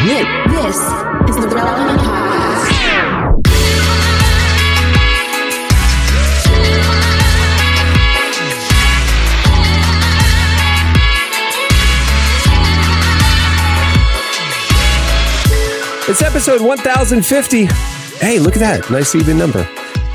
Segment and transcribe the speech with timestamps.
[0.00, 0.76] This
[1.28, 2.70] is the Relevant Podcast.
[16.08, 17.66] It's episode 1050.
[18.24, 18.90] Hey, look at that.
[18.90, 19.68] Nice even number.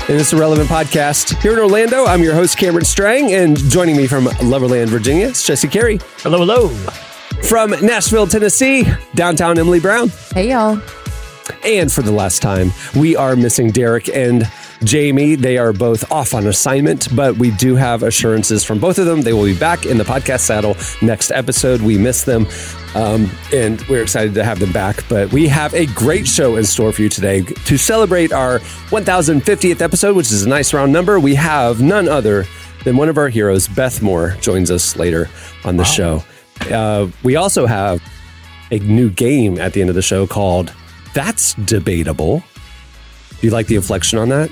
[0.08, 1.40] And it's a relevant podcast.
[1.40, 5.46] Here in Orlando, I'm your host, Cameron Strang, and joining me from Loverland, Virginia, it's
[5.46, 6.00] Jesse Carey.
[6.18, 7.15] Hello, hello.
[7.48, 10.08] From Nashville, Tennessee, downtown Emily Brown.
[10.34, 10.82] Hey, y'all.
[11.64, 14.50] And for the last time, we are missing Derek and
[14.82, 15.36] Jamie.
[15.36, 19.22] They are both off on assignment, but we do have assurances from both of them.
[19.22, 21.82] They will be back in the podcast saddle next episode.
[21.82, 22.48] We miss them,
[22.96, 25.08] um, and we're excited to have them back.
[25.08, 28.58] But we have a great show in store for you today to celebrate our
[28.90, 31.20] 1050th episode, which is a nice round number.
[31.20, 32.44] We have none other
[32.82, 35.30] than one of our heroes, Beth Moore, joins us later
[35.64, 36.24] on the show.
[36.70, 38.02] Uh, we also have
[38.70, 40.72] a new game at the end of the show called
[41.14, 42.42] That's Debatable.
[43.40, 44.50] Do you like the inflection on that?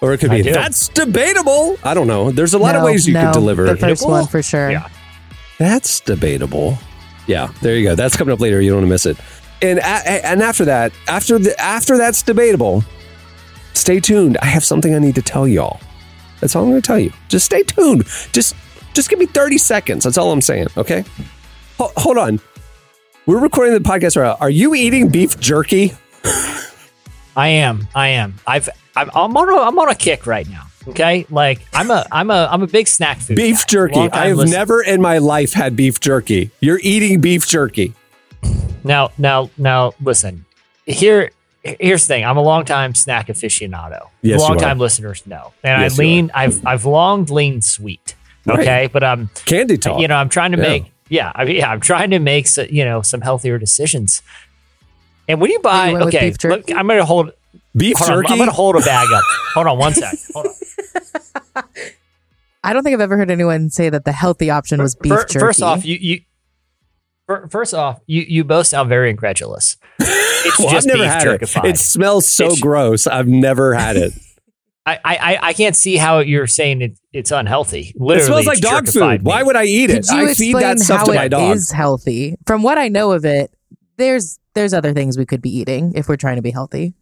[0.00, 0.52] Or it could I be do.
[0.52, 1.78] That's debatable.
[1.82, 2.30] I don't know.
[2.30, 3.62] There's a lot of ways you no, could deliver.
[3.64, 4.10] The first Debatable?
[4.10, 4.70] one for sure.
[4.70, 4.88] Yeah.
[5.58, 6.78] That's debatable.
[7.26, 7.94] Yeah, there you go.
[7.94, 8.60] That's coming up later.
[8.60, 9.16] You don't want to miss it.
[9.62, 12.84] And a- and after that, after the after that's debatable,
[13.72, 14.36] stay tuned.
[14.42, 15.80] I have something I need to tell y'all.
[16.40, 17.12] That's all I'm going to tell you.
[17.28, 18.04] Just stay tuned.
[18.32, 18.54] Just
[18.96, 20.04] just give me 30 seconds.
[20.04, 20.68] That's all I'm saying.
[20.76, 21.04] Okay.
[21.78, 22.40] Ho- hold on.
[23.26, 24.36] We're recording the podcast right now.
[24.40, 25.92] Are you eating beef jerky?
[27.36, 27.86] I am.
[27.94, 28.34] I am.
[28.46, 28.68] I've.
[28.96, 29.48] I'm, I'm on.
[29.50, 30.62] A, I'm on a kick right now.
[30.88, 32.06] Okay, like I'm a.
[32.10, 32.48] I'm a.
[32.50, 33.36] I'm a big snack food.
[33.36, 33.64] Beef guy.
[33.66, 33.98] jerky.
[33.98, 34.56] I have listener.
[34.56, 36.50] never in my life had beef jerky.
[36.60, 37.94] You're eating beef jerky.
[38.84, 39.92] Now, now, now.
[40.00, 40.46] Listen.
[40.86, 41.30] Here.
[41.64, 42.24] Here's the thing.
[42.24, 44.08] I'm a long time snack aficionado.
[44.22, 46.30] Yes, you Longtime listeners know, and Yes, I lean.
[46.32, 46.64] I've.
[46.64, 48.14] I've long leaned sweet.
[48.46, 48.60] Right.
[48.60, 50.00] Okay, but um, Candy talk.
[50.00, 50.62] you know, I'm trying to Yeah.
[50.68, 50.92] make.
[51.08, 54.22] Yeah, I mean, yeah, I'm trying to make so- you know some healthier decisions.
[55.28, 57.32] And when you buy, you okay, beef look, I'm gonna hold.
[57.76, 58.32] beef Hold on, jerky.
[58.32, 59.22] I'm gonna hold a bag up.
[59.54, 60.14] Hold on one sec.
[60.34, 61.62] Hold on.
[62.64, 65.24] I don't think I've ever heard anyone say that the healthy option was beef Fir-
[65.26, 65.38] jerky.
[65.38, 66.20] First off, you you
[67.50, 69.76] first off, you you both sound very incredulous.
[70.48, 71.70] It's Well, just I've never beef had it.
[71.70, 73.08] It smells so It's- gross.
[73.08, 74.12] I've never had it.
[74.86, 77.92] I, I I can't see how you're saying it, it's unhealthy.
[77.96, 79.26] Literally, it smells like dog jerkified food.
[79.26, 80.06] Why would I eat it?
[80.06, 81.56] Could you I feed explain that stuff how to my it dog.
[81.56, 82.36] is healthy?
[82.46, 83.52] From what I know of it,
[83.96, 86.94] there's there's other things we could be eating if we're trying to be healthy.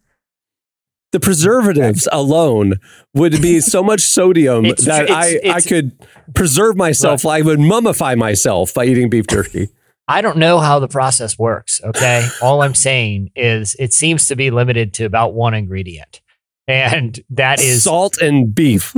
[1.11, 2.73] the preservatives alone
[3.13, 5.91] would be so much sodium It's- that it's- I, I could
[6.33, 7.25] preserve myself.
[7.25, 9.69] I would mummify myself by eating beef jerky.
[10.07, 11.81] I don't know how the process works.
[11.83, 16.21] Okay, all I'm saying is it seems to be limited to about one ingredient,
[16.67, 18.93] and that is salt and beef.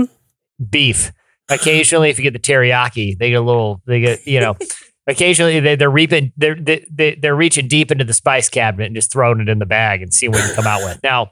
[0.69, 1.11] beef.
[1.49, 3.81] Occasionally, if you get the teriyaki, they get a little.
[3.85, 4.57] They get you know.
[5.07, 6.33] occasionally, they, they're reaping.
[6.37, 9.59] They're they, they, they're reaching deep into the spice cabinet and just throwing it in
[9.59, 11.01] the bag and seeing what you come out with.
[11.03, 11.31] Now,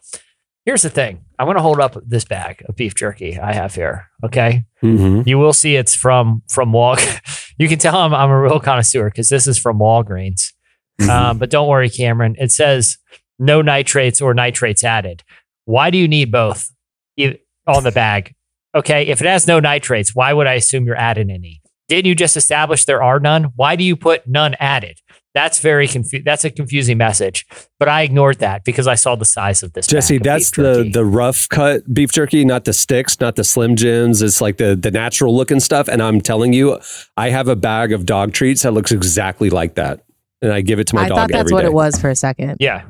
[0.65, 1.21] here's the thing.
[1.37, 4.07] I'm going to hold up this bag of beef jerky I have here.
[4.23, 5.27] Okay, Mm-hmm.
[5.27, 6.95] you will see it's from from Wal.
[7.57, 10.53] you can tell I'm I'm a real connoisseur because this is from Walgreens.
[11.01, 11.09] Mm-hmm.
[11.09, 12.35] Um, but don't worry, Cameron.
[12.39, 12.97] It says
[13.37, 15.23] no nitrates or nitrates added.
[15.65, 16.69] Why do you need both
[17.17, 17.35] e-
[17.67, 18.33] on the bag?
[18.73, 21.61] Okay, if it has no nitrates, why would I assume you're adding any?
[21.87, 23.45] Didn't you just establish there are none?
[23.55, 24.99] Why do you put none added?
[25.35, 27.45] That's very confu- That's a confusing message.
[27.77, 29.85] But I ignored that because I saw the size of this.
[29.85, 33.35] Jesse, bag of that's beef the the rough cut beef jerky, not the sticks, not
[33.35, 34.21] the slim jims.
[34.21, 35.87] It's like the the natural looking stuff.
[35.89, 36.79] And I'm telling you,
[37.17, 40.05] I have a bag of dog treats that looks exactly like that,
[40.41, 41.67] and I give it to my I dog thought that's every what day.
[41.67, 42.57] it was for a second.
[42.59, 42.83] yeah.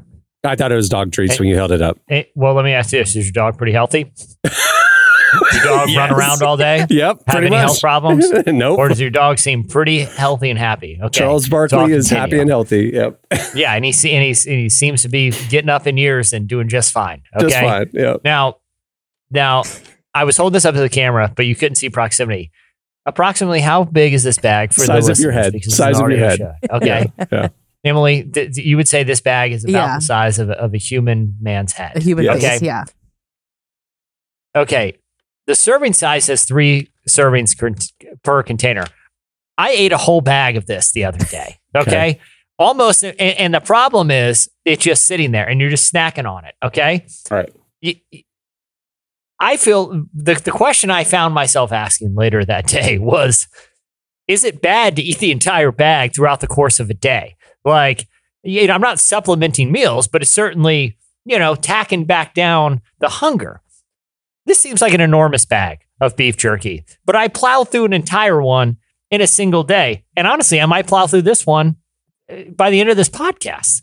[0.45, 1.39] I thought it was dog treats Hey.
[1.39, 1.97] when you held it up.
[2.09, 4.11] Eh, well, let me ask you this: Is your dog pretty healthy?
[4.43, 5.97] Does your dog Yes.
[5.97, 6.85] run around all day?
[6.89, 7.59] Yep, Have any much.
[7.59, 8.25] health problems?
[8.47, 8.79] nope.
[8.79, 10.97] Or does your dog seem pretty healthy and happy?
[11.01, 11.19] Okay.
[11.19, 12.91] Charles Barkley is happy and healthy.
[12.93, 13.19] Yep,
[13.53, 16.47] Yeah, and he and, he's, and he seems to be getting up in years and
[16.47, 17.21] doing just fine.
[17.35, 17.47] Okay.
[17.49, 17.89] just fine.
[17.91, 18.21] Yep.
[18.23, 18.57] Now,
[19.29, 19.63] now
[20.13, 22.51] I was holding this up to the camera, but you couldn't see proximity.
[23.05, 25.61] Approximately how big is this bag for Size the of your head.
[25.63, 26.37] Size of your head.
[26.39, 26.53] show.
[26.71, 27.49] Okay, Yeah.
[27.85, 29.95] Emily, th- th- you would say this bag is about Yeah.
[29.97, 31.91] the size of a, of a human man's head.
[31.91, 32.03] A head.
[32.03, 32.41] human Yes.
[32.41, 32.65] face, Okay.
[32.65, 32.83] yeah.
[34.55, 34.97] Okay,
[35.47, 37.75] the serving size says three servings con-
[38.23, 38.85] per container.
[39.57, 41.57] I ate a whole bag of this the other day.
[41.75, 41.91] Okay.
[41.91, 42.19] Okay.
[42.57, 43.03] Almost.
[43.03, 46.55] And, and the problem is it's just sitting there and you're just snacking on it.
[46.63, 47.05] Okay.
[47.29, 47.49] All right.
[47.83, 48.23] Y- y-
[49.41, 53.49] I feel the, the question I found myself asking later that day was
[54.29, 57.35] Is it bad to eat the entire bag throughout the course of a day?
[57.65, 58.07] Like,
[58.43, 63.09] you know, I'm not supplementing meals, but it's certainly, you know, tacking back down the
[63.09, 63.61] hunger.
[64.45, 68.41] This seems like an enormous bag of beef jerky, but I plow through an entire
[68.41, 68.77] one
[69.09, 70.03] in a single day.
[70.15, 71.77] And honestly, I might plow through this one
[72.31, 73.81] uh, by the end of this podcast.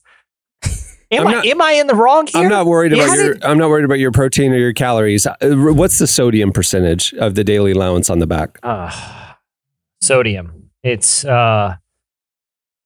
[1.10, 2.42] Am I'm I am I in the wrong here?
[2.42, 3.36] I'm not worried about your.
[3.42, 5.26] I'm not worried about your protein or your calories.
[5.26, 8.90] Uh, What's the sodium percentage of the daily allowance on the back uh,
[10.00, 10.70] sodium.
[10.82, 11.76] It's uh,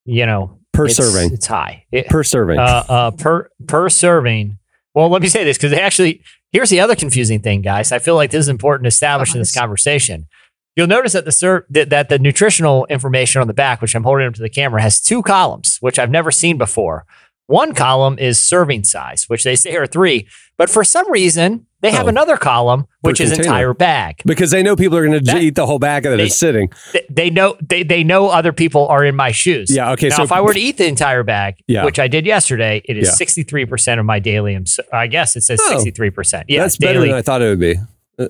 [0.04, 1.32] you know, per it's, serving?
[1.32, 1.84] It's high.
[1.90, 2.58] It- Per serving.
[2.58, 4.58] uh, uh, per per serving.
[4.94, 7.92] Well, let me say this because actually, here's the other confusing thing, guys.
[7.92, 10.26] I feel like this is important to establish in this conversation.
[10.74, 14.04] You'll notice that the ser- that, that the nutritional information on the back, which I'm
[14.04, 17.04] holding up to the camera, has two columns, which I've never seen before.
[17.46, 20.26] One column is serving size, which they say are three,
[20.58, 22.08] but for some reason they have Oh.
[22.08, 24.22] another column, which is entire bag.
[24.24, 26.70] because they know people are going to eat the whole bag that they- it's sitting.
[27.10, 29.68] They know they, they know other people are in my shoes.
[29.74, 29.92] Yeah.
[29.92, 30.08] Okay.
[30.08, 31.84] Now, so if I were to eat the entire bag, Yeah.
[31.84, 34.58] which I did yesterday, it is sixty three percent of my daily.
[34.92, 35.70] I guess it says Oh.
[35.70, 36.46] sixty three percent.
[36.48, 37.08] Yeah, that's better daily.
[37.08, 37.76] than I thought it would be.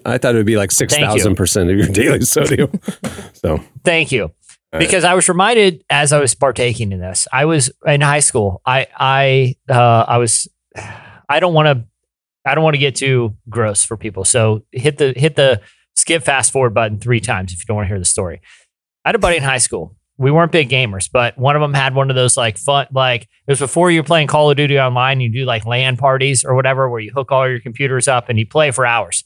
[0.04, 2.72] I thought it would be like six thousand percent of your daily sodium.
[3.34, 4.32] so Thank you.
[4.76, 8.60] Because I was reminded as I was partaking in this, I was in high school.
[8.66, 10.48] I I uh, I was.
[11.28, 11.84] I don't want to.
[12.46, 14.24] I don't want to get too gross for people.
[14.24, 15.60] So hit the hit the
[15.96, 18.40] skip fast forward button three times if you don't want to hear the story.
[19.04, 19.96] I had a buddy in high school.
[20.18, 23.22] We weren't big gamers, but one of them had one of those like fun, like
[23.22, 25.20] it was before you were playing Call of Duty online.
[25.20, 28.38] You do like LAN parties or whatever, where you hook all your computers up and
[28.38, 29.24] you play for hours.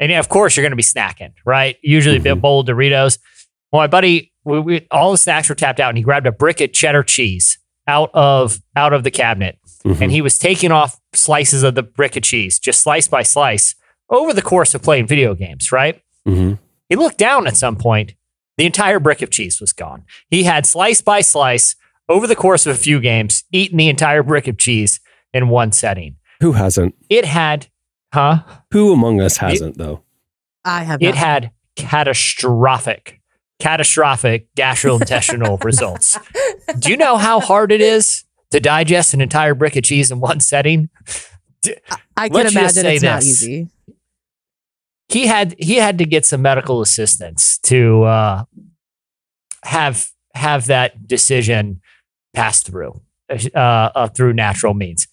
[0.00, 1.76] And yeah, of course, you're going to be snacking, right?
[1.82, 2.40] Usually a bit Mhm.
[2.42, 3.18] bowl of Doritos.
[3.72, 6.32] Well, my buddy, we, we, all the snacks were tapped out, and he grabbed a
[6.32, 10.00] brick of cheddar cheese out of out of the cabinet, mhm.
[10.00, 13.74] and he was taking off slices of the brick of cheese, just slice by slice,
[14.10, 15.70] over the course of playing video games.
[15.72, 16.00] Right?
[16.26, 16.58] Mhm.
[16.88, 18.14] He looked down at some point.
[18.56, 20.04] The entire brick of cheese was gone.
[20.30, 21.74] He had slice by slice
[22.08, 25.00] over the course of a few games, eaten the entire brick of cheese
[25.32, 26.16] in one setting.
[26.40, 26.94] who hasn't?
[27.08, 27.68] It had,
[28.12, 28.40] huh?
[28.72, 30.02] Who among us hasn't though?
[30.64, 31.16] I have It not.
[31.16, 33.20] had catastrophic,
[33.58, 36.18] catastrophic gastrointestinal results.
[36.78, 38.23] Do you know how hard it is
[38.54, 40.88] to digest an entire brick of cheese in one setting?
[42.16, 43.68] I can imagine it's not easy.
[45.08, 48.44] He had he had to get some medical assistance to uh,
[49.64, 51.80] have have that decision
[52.32, 55.08] passed through uh, uh, through natural means.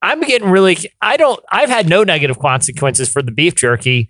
[0.00, 0.78] I'm getting really.
[1.00, 1.40] I don't.
[1.50, 4.08] I've had no negative consequences for the beef jerky.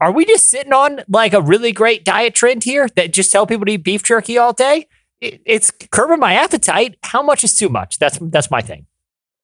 [0.00, 3.46] Are we just sitting on like a really great diet trend here that just tell
[3.46, 4.86] people to eat beef jerky all day?
[5.20, 6.96] It, it's curbing my appetite.
[7.02, 7.98] How much is too much?
[7.98, 8.86] That's that's my thing.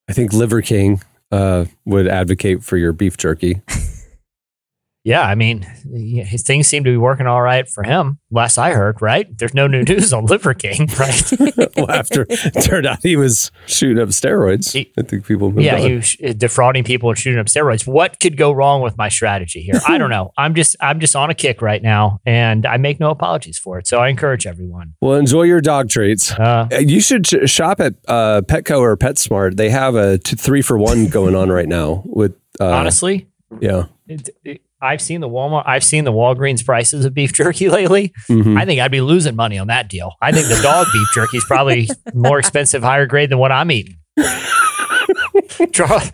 [0.08, 3.62] I think Liver King uh, would advocate for your beef jerky.
[5.04, 5.62] Yeah, I mean,
[6.38, 8.18] things seem to be working all right for him.
[8.30, 9.26] Last I heard, right?
[9.36, 11.22] There's no new news on Liver King, right?
[11.76, 15.74] well, after it turned out he was shooting up steroids, He- I think people yeah,
[15.74, 15.80] on.
[15.80, 17.84] he was uh, defrauding people and shooting up steroids.
[17.86, 19.80] What could go wrong with my strategy here?
[19.88, 20.30] I don't know.
[20.38, 23.78] I'm just I'm just on a kick right now, and I make no apologies for
[23.80, 23.88] it.
[23.88, 24.94] So I encourage everyone.
[25.00, 26.30] well, enjoy your dog treats.
[26.32, 29.56] Uh, Uh, You should sh- shop at uh, Petco or PetSmart.
[29.56, 32.02] They have a t- three for one going on right now.
[32.06, 33.26] With uh, honestly,
[33.60, 37.68] yeah, it, it, I've seen the Walmart, I've seen the Walgreens prices of beef jerky
[37.70, 38.12] lately.
[38.28, 38.58] Mhm.
[38.60, 40.14] I think I'd be losing money on that deal.
[40.20, 43.70] I think the dog beef jerky is probably more expensive, higher grade than what I'm
[43.70, 43.96] eating.
[45.72, 46.12] Charles,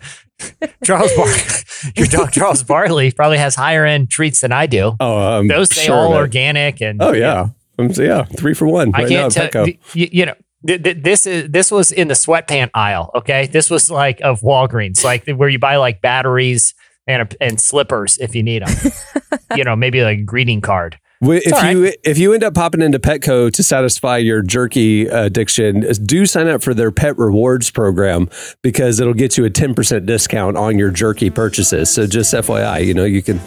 [0.83, 4.95] Charles Bar- your dog Charles Barkley probably has higher end treats than I do.
[4.99, 7.49] oh, Those say sure all organic and Oh yeah,
[7.79, 8.91] yeah, three for one.
[8.93, 10.35] I right can't tell you, you know.
[10.67, 13.11] th- th- This is this was in the sweatpant aisle.
[13.15, 16.73] Okay, this was like of Walgreens, like where you buy like batteries
[17.07, 18.91] and a, and slippers if you need them.
[19.55, 20.99] you know, maybe like a greeting card.
[21.21, 21.75] If all right.
[21.75, 26.47] you if you end up popping into Petco to satisfy your jerky addiction, do sign
[26.47, 28.29] up for their pet rewards program
[28.61, 31.89] because it'll get you a ten percent discount on your jerky purchases.
[31.89, 33.41] So just FYI, you know you can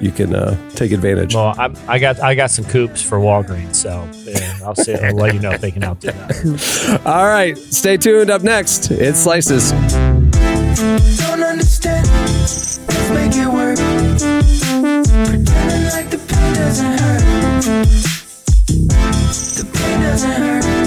[0.00, 1.34] you can uh, take advantage.
[1.34, 4.94] Well, I, I got I got some coops for Walgreens, so yeah, I'll see.
[4.94, 7.02] I'll let you know if they can outdo that.
[7.04, 8.30] All right, stay tuned.
[8.30, 9.72] Up next, it's slices.
[11.18, 12.06] Don't understand.
[12.08, 13.78] Let's make it work.
[15.28, 17.22] Pretending like the pain doesn't hurt.
[19.58, 20.79] The pain doesn't hurt.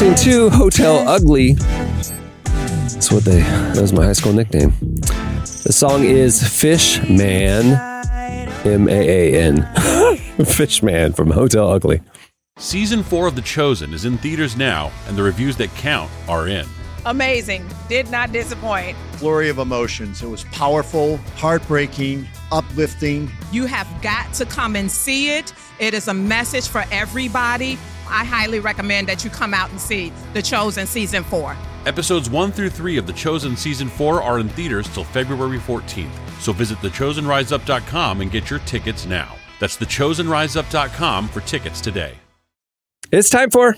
[0.00, 1.52] Listening to Hotel Ugly.
[1.52, 3.40] That's what they.
[3.40, 4.72] That was my high school nickname.
[4.80, 7.74] The song is Fish Man,
[8.64, 9.66] M A A N,
[10.46, 12.00] Fish Man from Hotel Ugly.
[12.56, 16.48] Season 4 of The Chosen is in theaters now, and the reviews that count are
[16.48, 16.66] in.
[17.04, 17.68] Amazing.
[17.88, 18.96] Did not disappoint.
[19.16, 20.22] flurry of emotions.
[20.22, 23.30] It was powerful, heartbreaking, uplifting.
[23.52, 25.52] You have got to come and see it.
[25.78, 27.78] It is a message for everybody.
[28.10, 31.56] I highly recommend that you come out and see The Chosen Season 4.
[31.86, 36.10] Episodes 1 through 3 of The Chosen Season 4 are in theaters till February 14th,
[36.40, 39.34] so visit thechosenriseup.com and get your tickets now.
[39.60, 42.14] That's thechosenriseup.com for tickets today.
[43.12, 43.76] It's time for.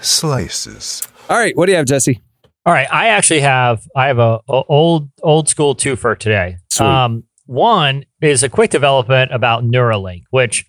[0.00, 1.06] Slices.
[1.28, 1.56] All right.
[1.56, 2.20] What do you have, Jesse?
[2.66, 6.58] All right, I actually have I have a, a old old school two for today.
[6.68, 6.86] Sweet.
[6.86, 10.66] Um, one is a quick development about Neuralink, which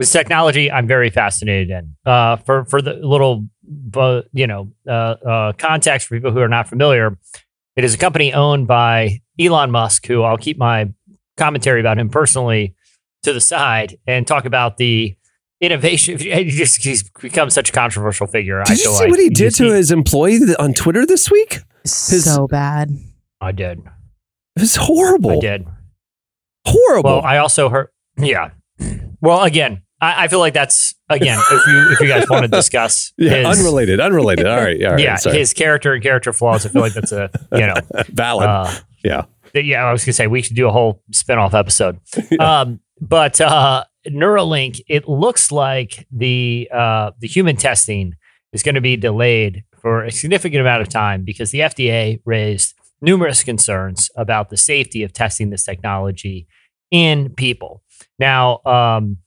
[0.00, 1.96] is technology I'm very fascinated in.
[2.04, 6.48] Uh, for for the little, bu- you know, uh, uh, context for people who are
[6.48, 7.16] not familiar,
[7.76, 10.92] it is a company owned by Elon Musk, who I'll keep my
[11.36, 12.74] commentary about him personally
[13.22, 15.16] to the side and talk about the
[15.60, 16.18] innovation.
[16.20, 18.60] He just he's become such a controversial figure.
[18.60, 21.30] I Did you see like what he did see- to his employee on Twitter this
[21.30, 21.60] week?
[21.84, 22.90] His- so bad.
[23.40, 23.78] I did.
[24.56, 25.32] It was horrible.
[25.32, 25.66] I did.
[26.66, 27.10] Horrible.
[27.10, 27.88] Well, I also heard.
[28.16, 28.50] Yeah.
[29.20, 31.38] Well, again, I, I feel like that's again.
[31.38, 34.00] If you if you guys want to discuss, yeah, his, unrelated.
[34.00, 34.46] Unrelated.
[34.46, 34.82] All right.
[34.84, 35.00] All right.
[35.00, 35.38] yeah, sorry.
[35.38, 36.66] his character and character flaws.
[36.66, 37.74] I feel like that's a you know.
[38.08, 38.48] Valid.
[38.48, 38.72] Uh,
[39.04, 39.24] yeah.
[39.54, 42.00] yeah, I was gonna say we should do a whole spin-off episode.
[42.40, 48.14] Um, but uh, Neuralink, it looks like the uh, the human testing
[48.52, 52.74] is going to be delayed for a significant amount of time because the FDA raised
[53.00, 56.46] numerous concerns about the safety of testing this technology
[56.90, 57.82] in people.
[58.18, 59.18] Now, um,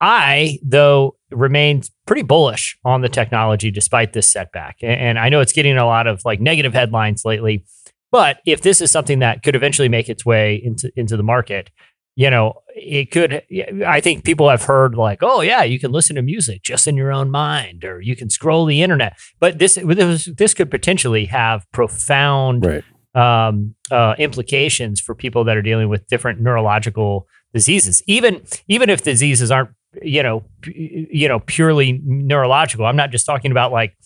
[0.00, 5.52] I though remained pretty bullish on the technology despite this setback, and I know it's
[5.52, 7.64] getting a lot of like negative headlines lately.
[8.10, 11.70] But if this is something that could eventually make its way into into the market,
[12.16, 13.42] you know, it could.
[13.86, 16.96] I think people have heard like, oh yeah, you can listen to music just in
[16.96, 19.18] your own mind, or you can scroll the internet.
[19.40, 22.84] But this this, could potentially have profound Right.
[23.14, 28.02] um, uh, implications for people that are dealing with different neurological diseases.
[28.06, 29.70] Even even if diseases aren't
[30.02, 32.86] you know p- you know purely neurological.
[32.86, 33.96] I'm not just talking about like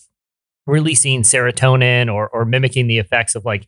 [0.65, 3.67] releasing serotonin or or mimicking the effects of like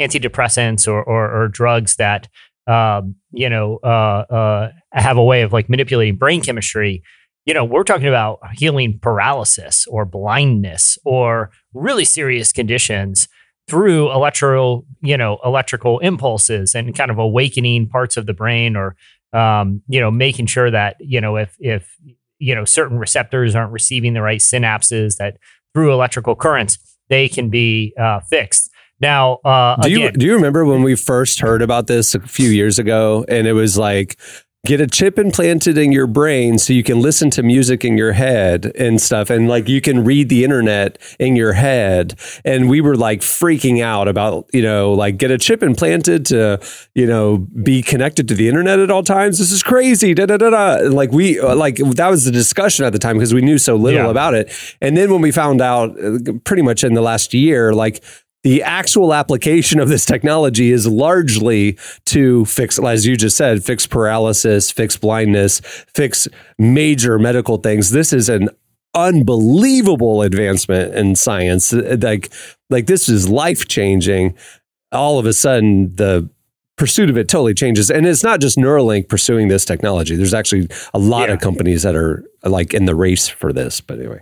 [0.00, 2.28] antidepressants or or, or drugs that
[2.66, 7.02] um, you know uh, uh, have a way of like manipulating brain chemistry.
[7.44, 13.28] You know, we're talking about healing paralysis or blindness or really serious conditions
[13.68, 18.96] through electrical, you know, electrical impulses and kind of awakening parts of the brain or,
[19.36, 21.94] um, you know, making sure that, you know, if, if,
[22.38, 25.36] you know, certain receptors aren't receiving the right synapses that
[25.74, 26.78] through electrical currents,
[27.08, 28.70] they can be uh, fixed.
[28.98, 32.20] Now, uh, Do you again, do you remember when we first heard about this a
[32.20, 34.18] few years ago and it was like
[34.66, 38.12] get a chip implanted in your brain so you can listen to music in your
[38.12, 39.30] head and stuff.
[39.30, 42.18] And like you can read the internet in your head.
[42.44, 46.60] And we were like freaking out about you know like get a chip implanted to
[46.94, 49.38] you know be connected to the internet at all times?
[49.38, 50.12] This is crazy.
[50.14, 50.76] Da da da da.
[50.78, 53.58] And, like we uh, like that was the discussion at the time because we knew
[53.58, 54.10] so little Yeah.
[54.10, 54.52] about it.
[54.80, 58.02] And then when we found out uh, pretty much in the last year like
[58.46, 63.88] the actual application of this technology is largely to fix, as you just said, fix
[63.88, 65.58] paralysis, fix blindness,
[65.92, 67.90] fix major medical things.
[67.90, 68.48] This is an
[68.94, 71.72] unbelievable advancement in science.
[71.72, 72.32] Like,
[72.70, 74.36] like this is life changing.
[74.92, 76.30] All of a sudden, the
[76.76, 80.14] pursuit of it totally changes, and it's not just Neuralink pursuing this technology.
[80.14, 81.34] There's actually a lot Yeah.
[81.34, 83.80] of companies that are like in the race for this.
[83.80, 84.20] But anyway,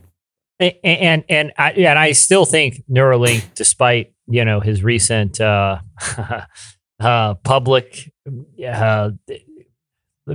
[0.62, 5.78] A- and and I, and I still think Neuralink, despite you know his recent uh,
[7.00, 8.12] uh, public
[8.66, 9.10] uh,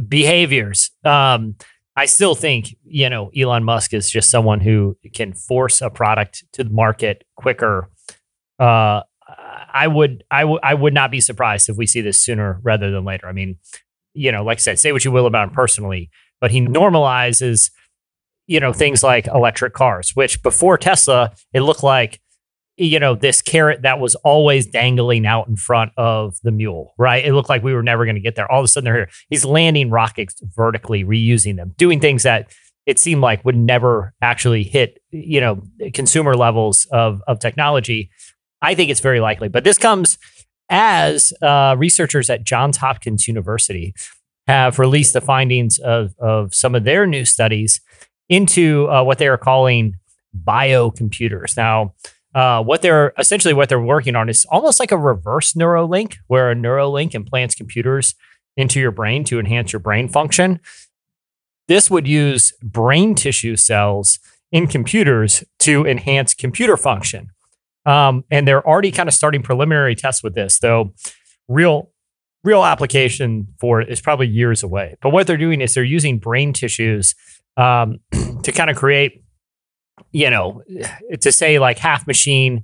[0.07, 1.55] behaviors, um,
[1.95, 6.43] I still think you know Elon Musk is just someone who can force a product
[6.53, 7.89] to the market quicker.
[8.57, 9.01] Uh,
[9.71, 12.91] I would I would I would not be surprised if we see this sooner rather
[12.91, 13.27] than later.
[13.27, 13.57] I mean,
[14.13, 16.09] you know, like I said, say what you will about him personally,
[16.41, 17.71] but he normalizes
[18.49, 22.19] you know things like electric cars which before tesla it looked like
[22.79, 27.25] you know this carrot that was always dangling out in front of the mule right?
[27.25, 28.51] It looked like we were never going to get there.
[28.51, 29.09] All of a sudden they're here.
[29.29, 32.51] He's landing rockets vertically reusing them doing things that
[32.85, 35.61] it seemed like would never actually hit you know
[35.93, 38.09] consumer levels of of technology.
[38.61, 39.47] I think it's very likely.
[39.47, 40.17] But this comes
[40.69, 43.95] as uh, researchers at johns hopkins university
[44.49, 47.81] have released the findings of, of some of their new studies
[48.29, 49.93] into uh, what they are calling
[50.43, 51.55] biocomputers.
[51.55, 51.93] Now,
[52.35, 56.51] uh, what they're essentially what they're working on is almost like a reverse Neuralink, where
[56.51, 58.15] a Neuralink implants computers
[58.55, 60.59] into your brain to enhance your brain function.
[61.67, 64.19] This would use brain tissue cells
[64.51, 67.29] in computers to enhance computer function.
[67.85, 70.93] Um, and they're already kind of starting preliminary tests with this, though
[71.47, 71.91] real
[72.43, 74.95] real application for it is probably years away.
[75.01, 77.15] But what they're doing is they're using brain tissues
[77.57, 77.99] um,
[78.43, 79.23] to kind of create,
[80.11, 80.63] you know,
[81.21, 82.63] to say like half machine,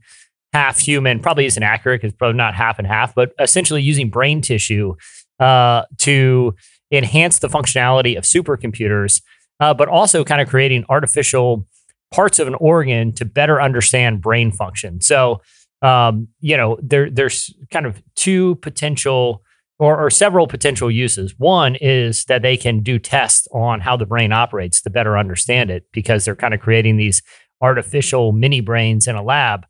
[0.54, 1.20] half human.
[1.20, 4.96] Probably isn't accurate because probably not half and half, but essentially using brain tissue
[5.40, 6.56] uh, to
[6.92, 9.22] enhance the functionality of supercomputers,
[9.60, 11.68] uh, but also kind of creating artificial
[12.14, 15.02] parts of an organ to better understand brain function.
[15.02, 15.42] So,
[15.82, 19.44] um, you know, there there's kind of two potential
[19.78, 21.36] or, or several potential uses.
[21.38, 25.70] One is that they can do tests on how the brain operates to better understand
[25.70, 27.22] it because they're kind of creating these
[27.62, 29.66] artificial mini brains in a lab.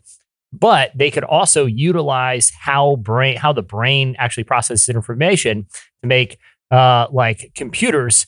[0.54, 5.68] But they could also utilize how brain how the brain actually processes information
[6.02, 6.38] to make
[6.72, 8.26] uh, like computers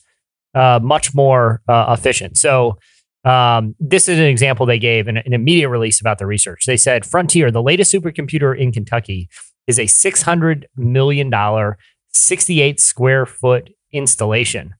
[0.54, 2.36] uh, much more uh, efficient.
[2.36, 2.78] So
[3.24, 6.66] um, this is an example they gave in an immediate release about the research.
[6.66, 9.28] They said Frontier, the latest supercomputer in Kentucky,
[9.68, 11.30] is a $600 million,
[12.12, 14.74] 68 square foot installation.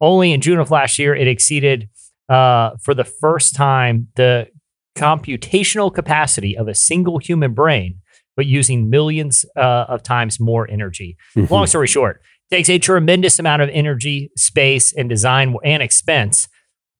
[0.00, 1.88] Only in June of last year, it exceeded
[2.28, 4.48] uh, for the first time the
[4.96, 8.00] computational capacity of a single human brain,
[8.36, 11.16] but using millions uh, of times more energy.
[11.36, 11.48] Mhm.
[11.50, 16.48] Long story short, it takes a tremendous amount of energy, space, and design and expense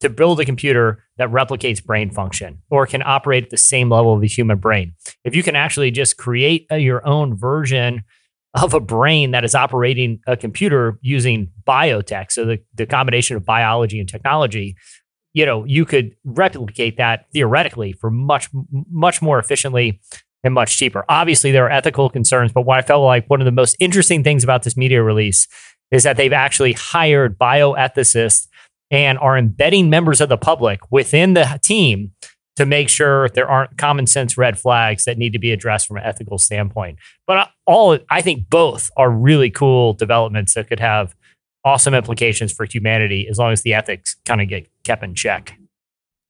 [0.05, 4.13] to build a computer that replicates brain function or can operate at the same level
[4.13, 4.93] of the human brain.
[5.25, 8.05] If you can actually just create a, your own version
[8.53, 13.47] of a brain that is operating a computer using biotech, so the, the combination of
[13.47, 14.77] biology and technology,
[15.33, 18.51] you know, you could replicate that theoretically for much,
[18.91, 20.03] much more efficiently
[20.45, 21.07] and much cheaper.
[21.09, 24.23] Obviously, there are ethical concerns, but what I felt like one of the most interesting
[24.23, 25.49] things about this media release
[25.91, 28.49] is that they've actually hired bioethicists
[28.95, 32.13] and are embedding members of the public within the team
[32.57, 35.97] to make sure there aren't common sense red flags that need to be addressed from
[35.97, 36.97] an ethical standpoint.
[37.27, 41.17] But uh, all I think both are really cool developments that could have
[41.65, 45.59] awesome implications for humanity as long as the ethics kind of get kept in check.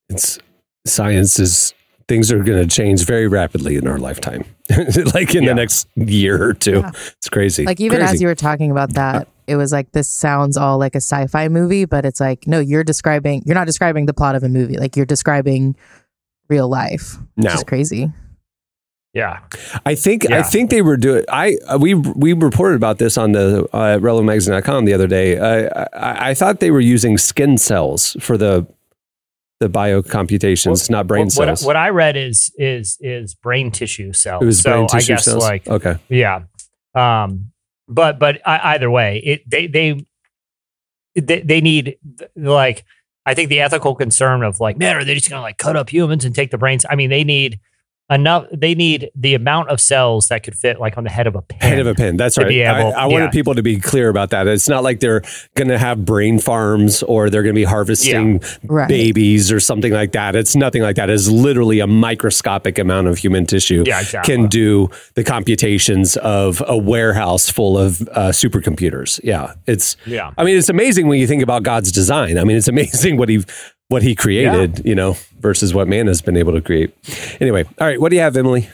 [0.08, 0.38] It's
[0.86, 1.74] science is
[2.08, 4.44] things are going to change very rapidly in our lifetime,
[5.14, 5.50] like in Yeah.
[5.50, 6.80] the next year or two.
[6.80, 6.90] Yeah.
[6.94, 7.64] It's crazy.
[7.66, 8.14] Like even Crazy.
[8.14, 11.48] as you were talking about that, it was like this sounds all like a sci-fi
[11.48, 14.78] movie, but it's like no, you're describing you're not describing the plot of a movie.
[14.78, 15.76] Like you're describing
[16.48, 17.16] real life.
[17.36, 17.52] Which No.
[17.52, 18.12] is crazy.
[19.12, 19.38] Yeah.
[19.86, 21.24] I think I think they were doing.
[21.28, 25.38] I uh, we we reported about this on the uh, relevantmagazine.com the other day.
[25.38, 28.66] Uh, I, I thought they were using skin cells for the
[29.60, 31.64] the bio biocomputations, not brain what, what- cells.
[31.64, 34.42] What, I read is is is brain tissue cells.
[34.42, 35.44] it was so brain tissue I guess cells.
[35.44, 36.42] like okay, Yeah.
[36.96, 37.52] Um,
[37.88, 40.04] but but either way, it they they
[41.14, 41.96] they, they need
[42.36, 42.84] like
[43.26, 45.90] I think the ethical concern of like, man, are they just gonna like cut up
[45.90, 46.84] humans and take the brains?
[46.88, 47.60] I mean, they need
[48.10, 48.46] enough.
[48.52, 51.42] They need the amount of cells that could fit like on the head of a
[51.42, 51.58] pin.
[51.60, 52.16] head of a pin.
[52.16, 52.46] That's right.
[52.46, 54.46] be able- I, I wanted people to be clear about that.
[54.46, 55.22] It's not like they're
[55.54, 58.88] going to have brain farms or they're going to be harvesting Right.
[58.88, 60.36] babies or something like that.
[60.36, 61.08] It's nothing like that.
[61.08, 64.34] It's literally a microscopic amount of human tissue Yeah, exactly.
[64.36, 69.18] can do the computations of a warehouse full of uh, supercomputers.
[69.24, 69.96] Yeah, it's.
[70.06, 70.32] Yeah.
[70.36, 72.36] I mean, it's amazing when you think about God's design.
[72.38, 73.42] I mean, it's amazing what he
[73.94, 74.82] what he created.
[74.84, 76.94] You know, versus what man has been able to create.
[77.40, 78.00] Anyway, all right.
[78.00, 78.68] What do you have, Emily?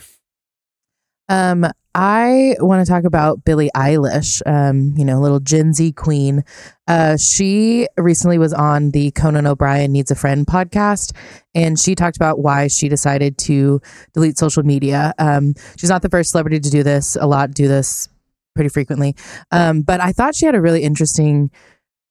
[1.29, 6.43] Um, I want to talk about Billie Eilish, um, you know, little Gen Z queen.
[6.87, 11.13] Uh, she recently was on the Conan O'Brien Needs a Friend podcast,
[11.53, 13.81] and she talked about why she decided to
[14.13, 15.13] delete social media.
[15.19, 17.17] Um, she's not the first celebrity to do this.
[17.19, 18.09] A lot do this
[18.55, 19.15] pretty frequently.
[19.51, 21.51] Um, but I thought she had a really interesting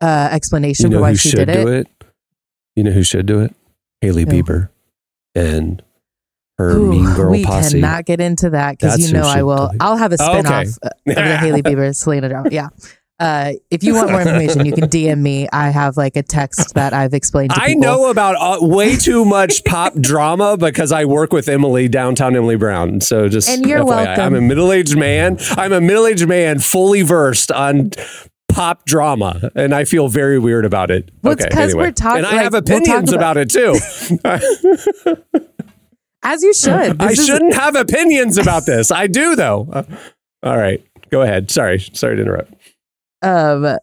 [0.02, 1.68] uh, explanation You know for why she did it.
[1.68, 1.99] it?
[2.76, 3.54] You know who should do it?
[4.00, 4.30] Haley Who?
[4.30, 4.68] Bieber
[5.34, 5.82] and
[6.58, 7.74] her Ooh, Mean Girl we posse.
[7.80, 9.66] cannot get into that because you know I will.
[9.68, 9.82] delete.
[9.82, 10.48] I'll have a Oh, okay.
[10.48, 12.48] spinoff uh, of the Hailey Bieber Selena drama.
[12.50, 12.68] Yeah.
[13.18, 15.46] Uh, if you want more information, you can DM me.
[15.52, 17.50] I have like a text that I've explained.
[17.50, 21.86] To I know about uh, way too much pop drama because I work with Emily
[21.86, 23.02] downtown Emily Brown.
[23.02, 24.24] So just And you're FYI, welcome.
[24.24, 25.36] I'm a middle aged man.
[25.50, 27.90] I'm a middle aged man, fully versed on
[28.52, 31.10] pop drama, and I feel very weird about it.
[31.22, 33.74] Well, it's 'cause we're talk- and I like, have we'll opinions about- about it too.
[36.22, 37.00] as you should.
[37.02, 38.90] I is- shouldn't have opinions about this.
[38.90, 39.68] I do though.
[39.72, 39.82] Uh,
[40.42, 41.50] all right, go ahead.
[41.50, 42.52] Sorry, sorry to interrupt.
[43.22, 43.76] Um,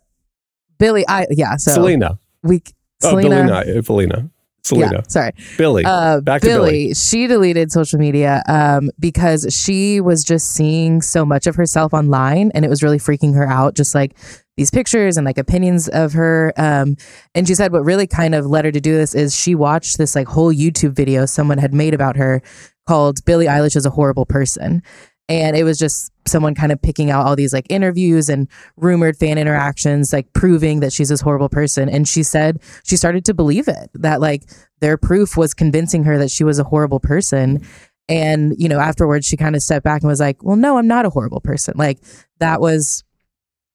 [0.79, 1.55] Billie, I yeah.
[1.57, 2.19] So Selena.
[2.43, 2.61] we
[3.03, 3.63] Oh, Selena.
[3.65, 4.29] Billie, Felina.
[4.63, 4.91] Selena.
[4.95, 5.31] Yeah, sorry.
[5.57, 5.85] Billie.
[5.85, 6.93] Uh, Back to Billie, Billie.
[6.95, 12.51] she deleted social media um, because she was just seeing so much of herself online
[12.53, 13.75] and it was really freaking her out.
[13.75, 14.15] Just like
[14.57, 16.51] these pictures and like opinions of her.
[16.57, 16.97] Um,
[17.33, 19.97] and she said what really kind of led her to do this is she watched
[19.97, 22.41] this like whole YouTube video someone had made about her
[22.87, 24.81] called Billie Eilish is a horrible person.
[25.29, 29.17] And it was just someone kind of picking out all these like interviews and rumored
[29.17, 31.89] fan interactions, like proving that she's this horrible person.
[31.89, 34.43] And she said she started to believe it, that like
[34.79, 37.61] their proof was convincing her that she was a horrible person.
[38.07, 40.87] And, you know, afterwards she kind of stepped back and was like, well, no, I'm
[40.87, 41.73] not a horrible person.
[41.75, 41.99] Like
[42.39, 43.03] that was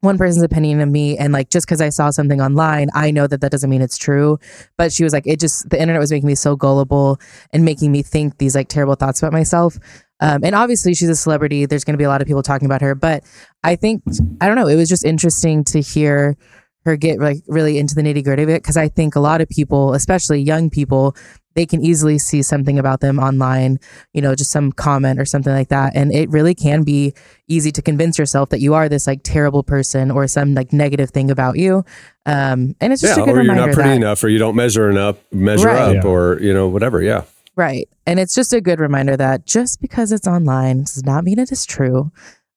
[0.03, 3.27] one person's opinion of me and like just because i saw something online i know
[3.29, 4.39] that that doesn't mean it's true.
[4.77, 7.19] But she was like it just the internet was making me so gullible
[7.53, 9.79] and making me think these like terrible thoughts about myself.
[10.21, 11.67] Um, and obviously she's a celebrity.
[11.67, 12.95] There's going to be a lot of people talking about her.
[12.95, 13.25] But
[13.63, 14.03] i think
[14.41, 16.37] i don't know it was just interesting to hear
[16.85, 18.63] her get like really into the nitty gritty of it.
[18.63, 21.17] Because i think a lot of people especially young people
[21.55, 23.79] they can easily see something about them online,
[24.13, 25.93] you know, just some comment or something like that.
[25.95, 27.13] And it really can be
[27.49, 31.11] easy to convince yourself that you are this like terrible person or some like negative
[31.11, 31.85] thing about you.
[32.27, 34.29] Um, and it's just yeah, a good or you're reminder not pretty that, enough, or
[34.29, 35.97] you don't measure enough, measure Right.
[35.97, 36.11] up, Yeah.
[36.11, 37.03] or you know whatever.
[37.03, 37.25] Yeah.
[37.57, 37.89] right.
[38.07, 41.53] And it's just a good reminder that just because it's online does not mean it
[41.53, 42.11] is true.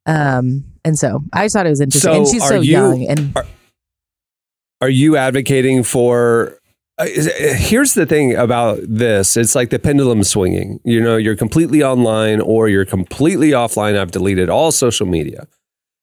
[0.05, 2.11] Um, and so I just thought it was interesting.
[2.13, 3.35] So and she's so you- young and
[4.81, 6.59] Are you advocating for?
[6.97, 10.79] Uh, uh, Here's the thing about this: it's like the pendulum swinging.
[10.85, 13.97] You know, you're completely online or you're completely offline.
[13.97, 15.47] I've deleted all social media.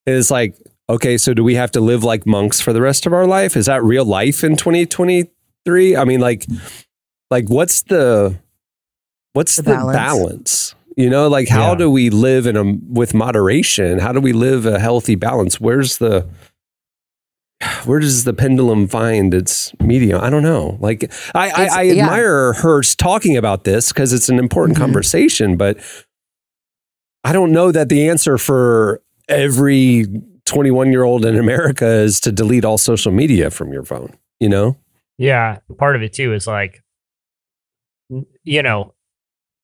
[0.06, 0.56] It's like,
[0.90, 3.56] okay, so do we have to live like monks for the rest of our life?
[3.56, 5.96] Is that real life in 2023?
[5.96, 6.46] I mean, like,
[7.30, 8.36] like what's the
[9.32, 9.96] what's the, The balance.
[9.96, 10.74] balance.
[10.96, 11.76] You know, like how Yeah.
[11.76, 13.98] do we live in a with moderation?
[13.98, 15.58] How do we live a healthy balance?
[15.60, 16.26] Where's the
[17.84, 20.20] where does the pendulum find its medium?
[20.22, 20.76] I don't know.
[20.80, 22.04] Like I, I, It's- I yeah.
[22.04, 24.82] admire her talking about this because it's an important Mhm.
[24.82, 25.78] conversation, but
[27.24, 30.06] I don't know that the answer for every
[30.44, 34.16] 21 year old in America is to delete all social media from your phone.
[34.40, 34.76] You know?
[35.18, 36.82] Yeah, part of it too is like,
[38.42, 38.94] you know,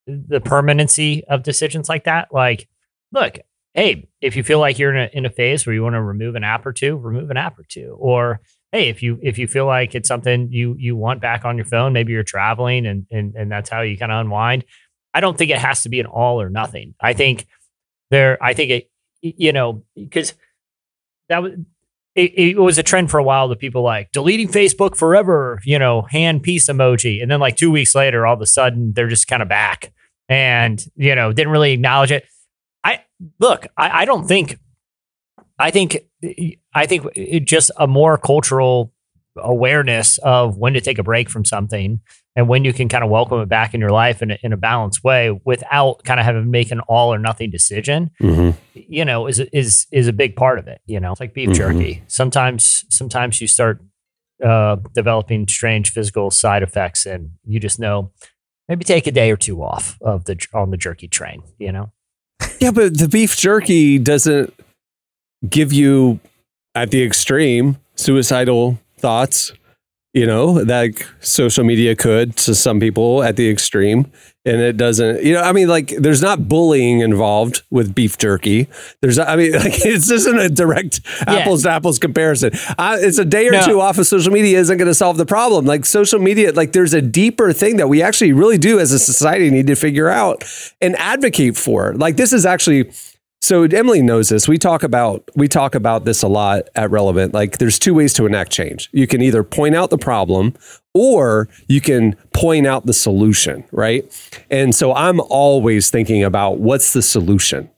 [0.06, 2.28] the permanency of decisions like that.
[2.32, 2.68] Like,
[3.12, 3.38] look,
[3.78, 6.02] hey, if you feel like you're in a in a phase where you want to
[6.02, 7.96] remove an app or two, remove an app or two.
[8.00, 8.40] Or
[8.72, 11.64] hey, if you if you feel like it's something you you want back on your
[11.64, 14.64] phone, maybe you're traveling and and and that's how you kind of unwind.
[15.14, 16.94] I don't think it has to be an all or nothing.
[17.00, 17.46] I think
[18.10, 18.42] there.
[18.42, 18.90] I think it.
[19.20, 20.34] You know, because
[21.28, 21.52] that was
[22.14, 25.78] it, it was a trend for a while that people like deleting Facebook forever, you
[25.78, 27.22] know, hand peace emoji.
[27.22, 29.92] And then like two weeks later, all of a sudden they're just kind of back
[30.28, 32.26] and, you know, didn't really acknowledge it.
[32.84, 33.00] I
[33.40, 34.58] look, I, I don't think,
[35.58, 35.98] I think,
[36.74, 38.92] I think it just a more cultural
[39.36, 42.00] awareness of when to take a break from something
[42.34, 44.52] and when you can kind of welcome it back in your life in a, in
[44.52, 48.58] a balanced way without kind of having to make an all or nothing decision Mm-hmm.
[48.74, 51.50] you know is is is a big part of it you know it's like beef
[51.50, 51.54] Mhm.
[51.54, 53.80] jerky sometimes sometimes you start
[54.44, 58.10] uh developing strange physical side effects and you just know
[58.68, 61.92] maybe take a day or two off of the on the jerky train you know
[62.60, 64.52] Yeah, but the beef jerky doesn't
[65.48, 66.18] give you
[66.74, 69.52] at the extreme suicidal thoughts,
[70.18, 74.10] you know, like social media could to some people at the extreme.
[74.44, 78.66] And it doesn't, you know, I mean, like there's not bullying involved with beef jerky.
[79.02, 82.52] There's, I mean, like it's isn't a direct apples to apples comparison.
[82.78, 83.64] Uh, it's a day or No.
[83.66, 85.66] two off of social media isn't going to solve the problem.
[85.66, 88.98] Like social media, like there's a deeper thing that we actually really do as a
[88.98, 90.44] society need to figure out
[90.80, 91.94] and advocate for.
[91.94, 92.90] Like this is actually
[93.40, 94.48] so Emily knows this.
[94.48, 97.32] We talk about we talk about this a lot at Relevant.
[97.32, 98.88] Like there's two ways to enact change.
[98.92, 100.54] You can either point out the problem
[100.92, 104.04] or you can point out the solution, right?
[104.50, 107.70] And so I'm always thinking about what's the solution.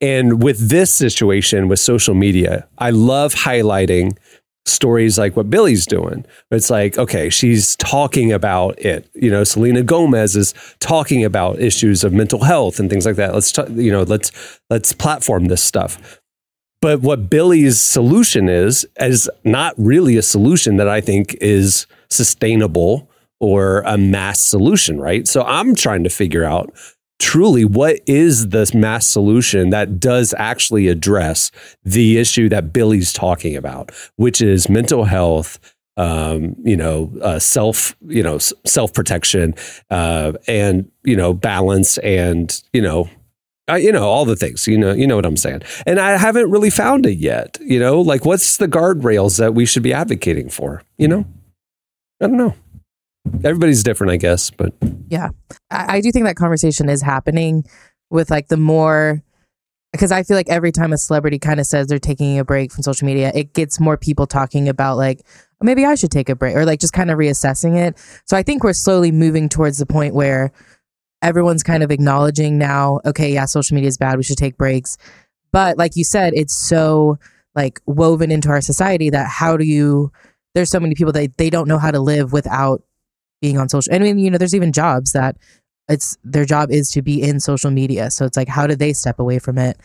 [0.00, 4.16] And with this situation with social media, I love highlighting
[4.64, 6.24] stories like what Billie's doing.
[6.50, 9.08] It's like, okay, she's talking about it.
[9.14, 13.34] You know, Selena Gomez is talking about issues of mental health and things like that.
[13.34, 16.20] Let's, ta- you know, let's let's platform this stuff.
[16.80, 23.08] But what Billie's solution is is not really a solution that I think is sustainable
[23.40, 25.26] or a mass solution, right?
[25.26, 26.72] So I'm trying to figure out
[27.22, 31.52] truly what is this mass solution that does actually address
[31.84, 35.60] the issue that Billie's talking about, which is mental health,
[35.96, 39.54] um, you know, uh, self, you know, self protection,
[39.88, 43.08] uh, and you know, balance, and you know,
[43.70, 44.66] uh, you know, all the things.
[44.66, 45.62] You know, you know what I'm saying.
[45.86, 47.56] And I haven't really found it yet.
[47.60, 50.82] You know, like what's the guardrails that we should be advocating for?
[50.98, 51.24] You know,
[52.20, 52.56] I don't know.
[53.44, 54.74] Everybody's different, I guess, but
[55.70, 57.64] I, I do think that conversation is happening
[58.10, 59.22] with like the more
[59.92, 62.72] because I feel like every time a celebrity kind of says they're taking a break
[62.72, 65.20] from social media, it gets more people talking about like
[65.60, 67.98] "Oh, maybe I should take a break or like just kind of reassessing it.
[68.26, 70.52] So I think we're slowly moving towards the point where
[71.22, 74.16] everyone's kind of acknowledging now, okay, yeah, social media is bad.
[74.16, 74.98] We should take breaks.
[75.52, 77.18] But like you said, it's so
[77.54, 80.10] like woven into our society that how do you,
[80.54, 82.82] there's so many people that they don't know how to live without
[83.42, 83.92] being on social.
[83.94, 85.36] I mean, you know, there's even jobs that
[85.88, 88.10] it's their job is to be in social media.
[88.10, 89.76] So it's like, how do they step away from it?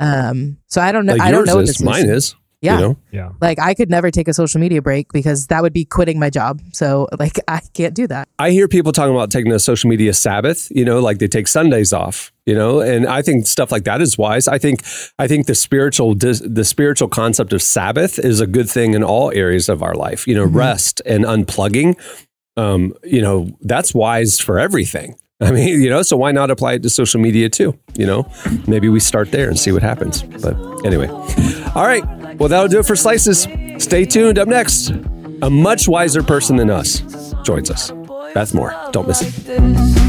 [0.00, 1.12] Um, so I don't know.
[1.12, 2.34] Like I don't yours know what is, the mine solution- is.
[2.62, 2.76] Yeah.
[2.76, 2.96] You know?
[3.10, 3.30] Yeah.
[3.40, 6.30] Like I could never take a social media break because that would be quitting my
[6.30, 6.60] job.
[6.72, 8.28] So like I can't do that.
[8.38, 11.48] I hear people talking about taking a social media Sabbath, you know, like they take
[11.48, 14.46] Sundays off, you know, and I think stuff like that is wise.
[14.46, 14.84] I think,
[15.18, 19.32] I think the spiritual, the spiritual concept of Sabbath is a good thing in all
[19.32, 21.96] areas of our life, you know, rest and unplugging.
[22.56, 25.16] Um, you know, that's wise for everything.
[25.40, 27.76] I mean, you know, so why not apply it to social media too?
[27.94, 28.30] You know,
[28.68, 30.22] maybe we start there and see what happens.
[30.22, 31.08] But anyway,
[31.74, 32.04] all right.
[32.38, 33.46] Well, that'll do it for Slices.
[33.82, 34.38] Stay tuned.
[34.38, 34.90] Up next,
[35.42, 37.90] a much wiser person than us joins us.
[38.34, 38.74] Beth Moore.
[38.92, 40.01] Don't miss it.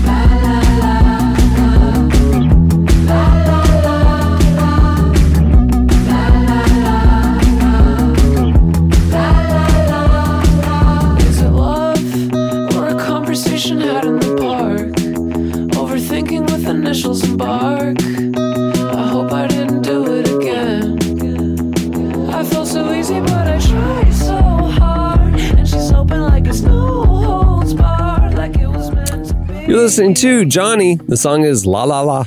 [17.39, 18.95] Initials.
[18.95, 22.29] I hope I didn't do it again.
[22.29, 25.39] I felt so easy, but I tried so hard.
[25.39, 29.65] And she's open like it's no holds barred, like it was meant to be.
[29.65, 30.95] You're listening to Johnny.
[30.95, 32.25] The song is La La La.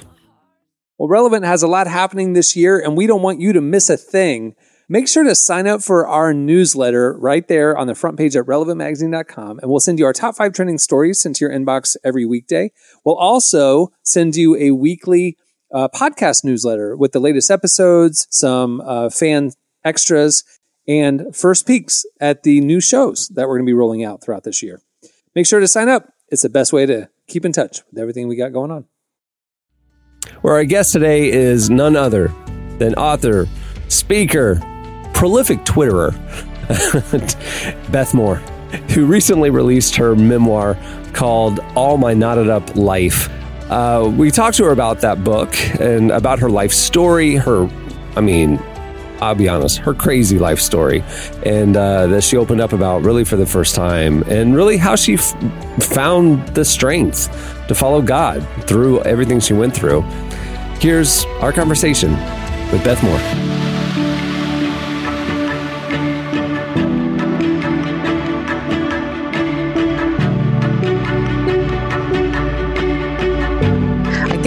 [0.98, 3.90] Well, Relevant has a lot happening this year, and we don't want you to miss
[3.90, 4.54] a thing.
[4.88, 8.44] Make sure to sign up for our newsletter right there on the front page at
[8.44, 12.24] relevantmagazine.com, and we'll send you our top five trending stories sent to your inbox every
[12.24, 12.70] weekday.
[13.04, 15.38] We'll also send you a weekly
[15.74, 19.50] uh, podcast newsletter with the latest episodes, some uh, fan
[19.84, 20.44] extras,
[20.86, 24.44] and first peeks at the new shows that we're going to be rolling out throughout
[24.44, 24.80] this year.
[25.34, 26.12] Make sure to sign up.
[26.28, 28.84] It's the best way to keep in touch with everything we got going on.
[30.42, 32.32] Where our guest today is none other
[32.78, 33.48] than author,
[33.88, 34.60] speaker,
[35.16, 36.12] prolific Twitterer,
[37.90, 38.36] Beth Moore,
[38.90, 40.76] who recently released her memoir
[41.14, 43.30] called All My Knotted Up Life.
[43.70, 47.66] Uh, we talked to her about that book and about her life story, her,
[48.14, 48.58] I mean,
[49.22, 51.02] I'll be honest, her crazy life story,
[51.46, 54.96] and uh, that she opened up about really for the first time, and really how
[54.96, 55.32] she f-
[55.82, 57.30] found the strength
[57.68, 60.02] to follow God through everything she went through.
[60.78, 62.12] Here's our conversation
[62.70, 63.65] with Beth Moore.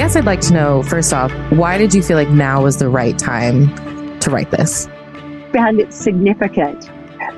[0.10, 2.90] Guess I'd like to know first off, why did you feel like now was the
[2.90, 4.88] right time to write this?
[5.54, 6.90] found it significant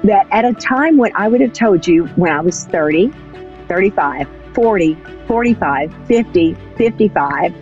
[0.04, 3.12] that at a time when I would have told you when I was 30,
[3.68, 7.54] 35, 40, 45, 50, 55,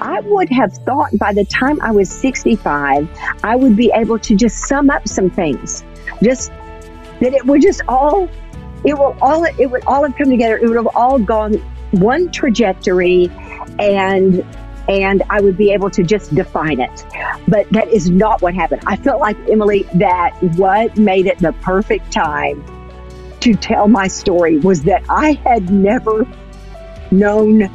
[0.00, 3.08] I would have thought by the time I was 65,
[3.42, 5.84] I would be able to just sum up some things.
[6.22, 6.50] Just
[7.20, 8.28] that it would just all,
[8.84, 10.56] it will all, it would all have come together.
[10.56, 11.60] It would have all gone
[11.92, 13.30] one trajectory
[13.78, 14.44] and
[14.88, 17.06] and I would be able to just define it.
[17.46, 18.82] But that is not what happened.
[18.86, 22.64] I felt like, Emily, that what made it the perfect time
[23.40, 26.26] to tell my story was that I had never
[27.10, 27.70] known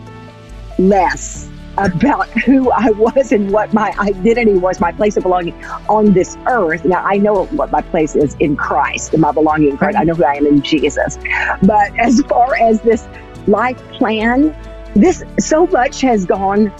[0.78, 6.14] less about who I was and what my identity was, my place of belonging on
[6.14, 6.86] this earth.
[6.86, 9.98] Now, I know what my place is in Christ and my belonging in Christ.
[9.98, 11.18] I know who I am in Jesus.
[11.64, 13.08] But as far as this
[13.48, 14.56] life plan,
[14.96, 16.72] this so much has gone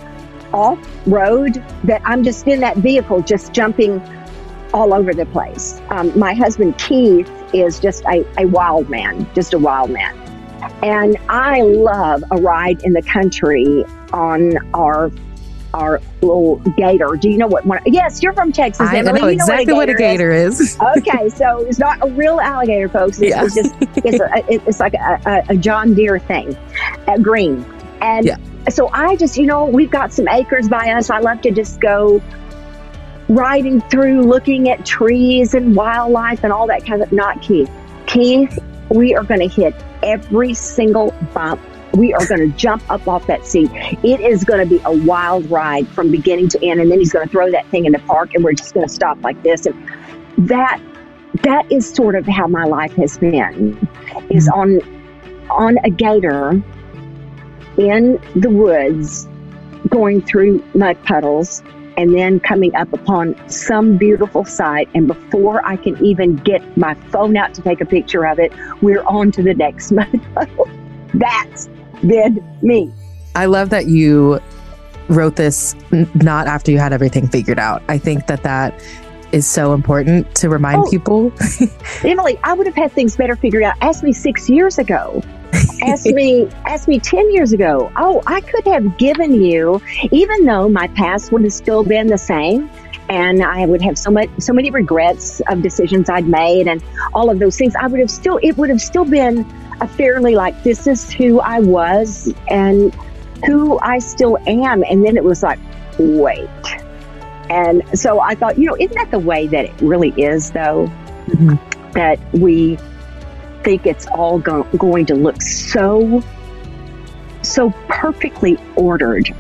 [0.54, 4.02] off road that I'm just in that vehicle, just jumping
[4.74, 5.82] all over the place.
[5.90, 10.16] Um, my husband Keith is just a, a wild man, just a wild man.
[10.84, 15.12] And I love a ride in the country on our
[15.74, 17.08] our little gator.
[17.20, 17.80] Do you know what one?
[17.86, 18.88] Yes, you're from Texas.
[18.88, 19.20] I Emily.
[19.22, 20.78] know You exactly what a gator is.
[20.98, 23.20] okay, so it's not a real alligator, folks.
[23.20, 23.44] It's, Yeah.
[23.46, 23.76] it's just
[24.06, 24.30] it's a,
[24.70, 26.56] it's like a, a, a John Deere thing,
[27.08, 27.66] a green,
[28.02, 28.38] and Yeah.
[28.70, 31.10] so I just you know we've got some acres by us.
[31.10, 32.22] I love to just go
[33.30, 37.12] riding through, looking at trees and wildlife and all that kind of.
[37.12, 37.70] Not Keith.
[38.06, 38.58] Keith,
[38.90, 41.60] we are going to hit every single bump.
[41.94, 43.72] We are going to jump up off that seat.
[43.74, 47.12] It is going to be a wild ride from beginning to end, and then he's
[47.12, 49.42] going to throw that thing in the park, and we're just going to stop like
[49.44, 49.66] this.
[49.66, 49.90] And
[50.38, 50.82] that
[51.44, 53.78] that is sort of how my life has been.
[54.30, 54.60] Is mm-hmm.
[54.60, 54.98] on
[55.50, 56.62] on a gator
[57.78, 59.28] in the woods,
[59.90, 61.62] going through mud puddles,
[61.98, 64.90] and then coming up upon some beautiful sight.
[64.94, 68.54] And before I can even get my phone out to take a picture of it,
[68.82, 70.70] we're on to the next mud puddle.
[71.14, 71.70] That's
[72.06, 72.92] been me.
[73.36, 74.40] I love that you
[75.10, 77.82] wrote this n- not after you had everything figured out.
[77.88, 78.74] I think that that
[79.32, 80.90] is so important to remind Oh.
[80.90, 81.32] people.
[82.04, 83.76] Emily, I would have had things better figured out.
[83.82, 85.22] Ask me six years ago.
[85.84, 87.92] ask me, ask me ten years ago.
[87.98, 89.82] Oh, I could have given you,
[90.12, 92.70] even though my past would have still been the same,
[93.10, 96.82] and I would have so much, so many regrets of decisions I'd made, and
[97.14, 97.76] all of those things.
[97.76, 99.46] I would have still, it would have still been
[99.82, 102.94] a fairly like this is who I was and
[103.46, 104.84] who I still am.
[104.84, 105.60] And then it was like,
[105.98, 106.50] wait.
[107.50, 110.92] And so I thought, you know, isn't that the way that it really is, though?
[111.28, 111.92] Mm-hmm.
[111.92, 112.78] That we
[113.64, 116.24] think it's all go- going to look so,
[117.42, 119.34] so perfectly ordered.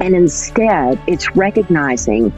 [0.00, 2.32] And instead, it's recognizing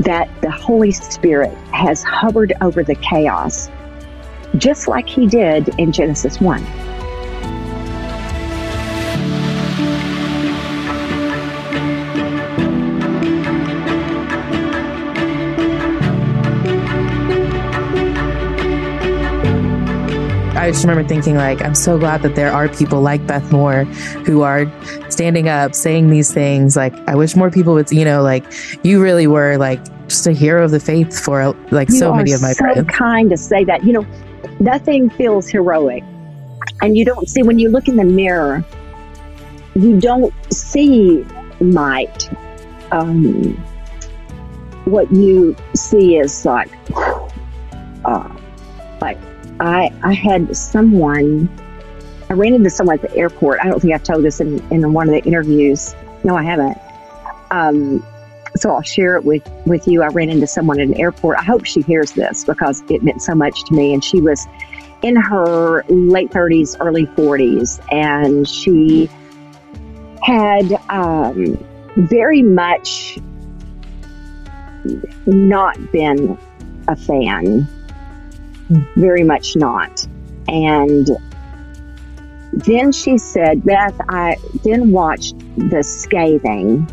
[0.00, 3.70] that the Holy Spirit has hovered over the chaos,
[4.56, 6.64] just like He did in Genesis 1.
[20.54, 23.82] I just remember thinking, like, I'm so glad that there are people like Beth Moore
[24.24, 24.70] who are
[25.10, 26.76] standing up, saying these things.
[26.76, 28.44] Like, I wish more people would, you know, like,
[28.84, 32.30] you really were like just a hero of the faith for like You so many
[32.30, 32.88] of my so friends.
[32.90, 33.82] kind to say that.
[33.82, 34.06] You know,
[34.62, 36.04] nothing feels heroic,
[36.80, 38.64] and you don't see when you look in the mirror.
[39.74, 41.24] You don't see
[41.60, 42.30] might.
[42.92, 43.54] Um,
[44.84, 46.70] what you see is like,
[48.04, 48.36] uh,
[49.00, 49.18] like
[49.60, 51.48] I I had someone.
[52.30, 53.60] I ran into someone at the airport.
[53.60, 55.94] I don't think I've told this in, in one of the interviews.
[56.24, 56.78] No, I haven't.
[57.50, 58.02] Um,
[58.56, 60.02] so I'll share it with, with you.
[60.02, 61.38] I ran into someone at an airport.
[61.38, 63.94] I hope she hears this because it meant so much to me.
[63.94, 64.46] And she was
[65.02, 69.10] in her late 30s, early 40s, and she
[70.22, 71.62] had um,
[71.96, 73.18] very much
[75.26, 76.38] not been
[76.88, 77.66] a fan,
[78.96, 80.06] very much not.
[80.48, 81.08] And
[82.52, 86.86] then she said, Beth, I then watched The Scathing.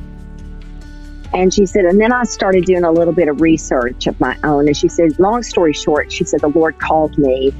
[1.34, 4.38] And she said, and then I started doing a little bit of research of my
[4.44, 4.68] own.
[4.68, 7.54] And she said, long story short, she said, the Lord called me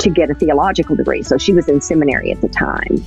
[0.00, 1.22] to get a theological degree.
[1.22, 3.02] So she was in seminary at the time.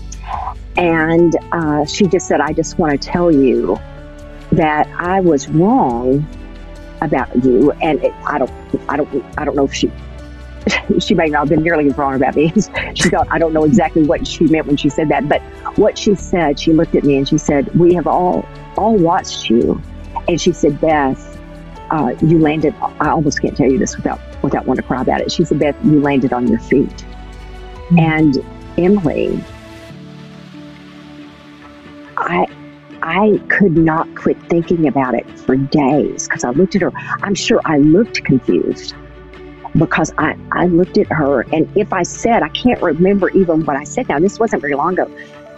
[0.78, 3.80] And uh, she just said, I just want to tell you
[4.54, 6.26] that I was wrong
[7.02, 7.72] about you.
[7.74, 8.52] And it, I don't,
[8.88, 9.92] I don't, I don't know if she,
[11.00, 12.52] she may not have been nearly as wrong about me.
[12.96, 15.30] she thought, I don't know exactly what she meant when she said that.
[15.30, 15.42] But
[15.78, 19.50] what she said, she looked at me and she said, we have all, all watched
[19.50, 19.82] you.
[20.30, 21.42] And she said, Beth,
[21.90, 25.22] uh, you landed, I almost can't tell you this without, without wanting to cry about
[25.22, 25.32] it.
[25.32, 27.04] She said, Beth, you landed on your feet.
[27.98, 28.38] And
[28.78, 29.44] Emily,
[32.16, 32.46] I,
[33.02, 36.92] I could not quit thinking about it for days because I looked at her.
[37.24, 38.94] I'm sure I looked confused
[39.76, 41.42] because I, I looked at her.
[41.52, 44.76] And if I said, I can't remember even what I said now, this wasn't very
[44.76, 45.12] long ago,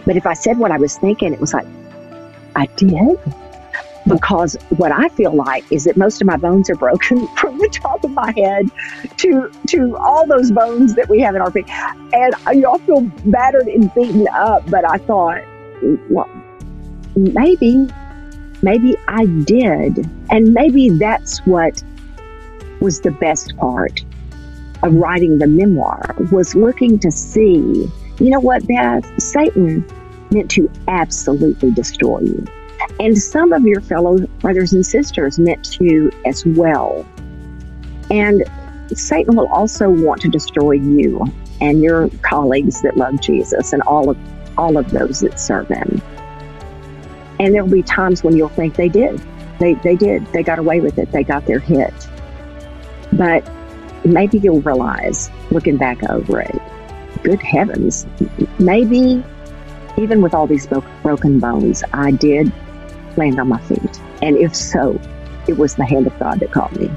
[0.06, 1.66] but if I said what I was thinking, it was like,
[2.56, 3.18] I did.
[4.06, 7.68] Because what I feel like is that most of my bones are broken from the
[7.68, 8.70] top of my head
[9.18, 13.02] to to all those bones that we have in our feet, and I all feel
[13.26, 14.68] battered and beaten up.
[14.70, 15.42] But I thought,
[16.10, 16.28] well,
[17.14, 17.88] maybe,
[18.62, 21.82] maybe I did, and maybe that's what
[22.80, 24.04] was the best part
[24.82, 27.88] of writing the memoir was looking to see,
[28.18, 29.86] you know what, Beth, Satan
[30.30, 32.44] meant to absolutely destroy you.
[33.00, 37.06] And some of your fellow brothers and sisters meant to as well.
[38.10, 38.44] And
[38.94, 41.24] Satan will also want to destroy you
[41.60, 44.18] and your colleagues that love Jesus and all of
[44.58, 46.02] all of those that serve him.
[47.40, 49.20] And there will be times when you'll think they did.
[49.58, 50.26] They they did.
[50.32, 51.10] They got away with it.
[51.12, 51.94] They got their hit.
[53.12, 53.48] But
[54.04, 56.60] maybe you'll realize, looking back over it,
[57.22, 58.06] good heavens,
[58.58, 59.24] maybe
[59.98, 60.66] even with all these
[61.02, 62.52] broken bones, I did
[63.16, 64.00] land on my feet.
[64.22, 65.00] And if so,
[65.46, 66.90] it was the hand of God that called me.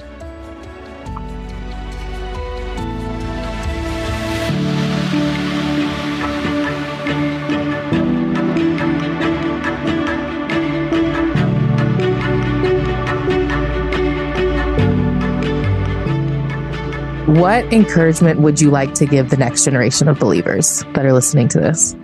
[17.40, 21.48] What encouragement would you like to give the next generation of believers that are listening
[21.50, 21.96] to this?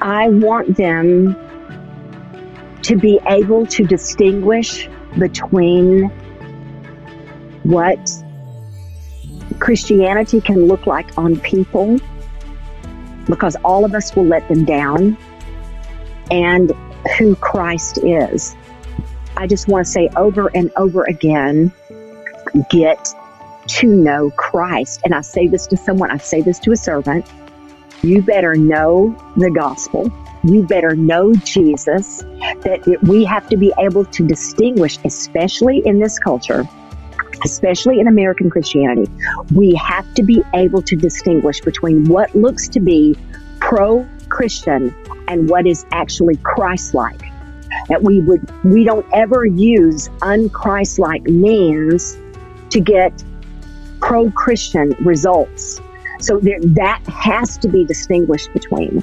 [0.00, 1.34] I want them
[2.88, 6.10] to be able to distinguish between
[7.62, 8.10] what
[9.58, 11.98] Christianity can look like on people,
[13.26, 15.16] because all of us will let them down.
[16.30, 16.72] and
[17.18, 18.54] who Christ is.
[19.36, 21.72] I just want to say over and over again
[22.70, 23.08] get
[23.68, 25.00] to know Christ.
[25.04, 27.26] And I say this to someone, I say this to a servant.
[28.02, 30.12] You better know the gospel.
[30.44, 32.18] You better know Jesus,
[32.62, 36.68] that it, we have to be able to distinguish, especially in this culture,
[37.44, 39.10] especially in American Christianity.
[39.52, 43.16] We have to be able to distinguish between what looks to be
[43.60, 44.94] pro Christian
[45.26, 47.20] and what is actually Christ like.
[47.88, 52.16] That we would, we don't ever use unchrist like means
[52.70, 53.24] to get
[54.00, 55.80] pro Christian results.
[56.18, 59.02] So there, that has to be distinguished between.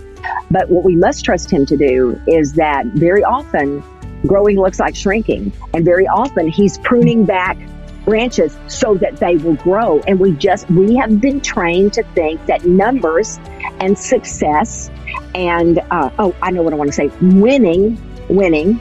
[0.51, 3.83] But what we must trust Him to do is that very often
[4.27, 5.51] growing looks like shrinking.
[5.73, 7.57] And very often He's pruning back
[8.03, 9.99] branches so that they will grow.
[10.07, 13.39] And we just, we have been trained to think that numbers
[13.79, 14.89] and success
[15.33, 17.99] and, uh, oh, I know what I want to say winning,
[18.29, 18.79] winning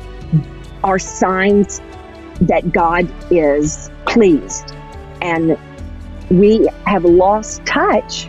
[0.85, 1.81] are signs
[2.43, 4.75] that God is pleased.
[5.23, 5.59] And
[6.39, 8.29] we have lost touch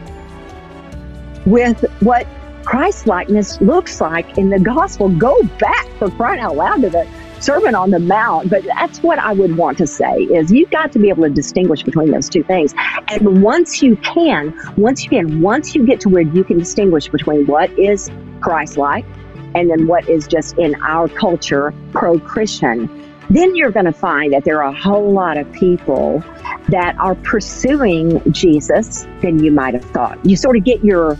[1.45, 2.27] with what
[2.63, 5.09] Christ likeness looks like in the gospel.
[5.09, 7.07] Go back for crying out loud to the
[7.39, 8.49] Sermon on the Mount.
[8.49, 11.29] But that's what I would want to say is you've got to be able to
[11.29, 12.73] distinguish between those two things.
[13.07, 17.07] And once you can, once you can, once you get to where you can distinguish
[17.07, 18.09] between what is
[18.41, 19.05] Christ like
[19.53, 22.89] and then what is just in our culture pro Christian,
[23.29, 26.23] then you're going to find that there are a whole lot of people
[26.69, 30.23] that are pursuing Jesus than you might have thought.
[30.25, 31.17] You sort of get your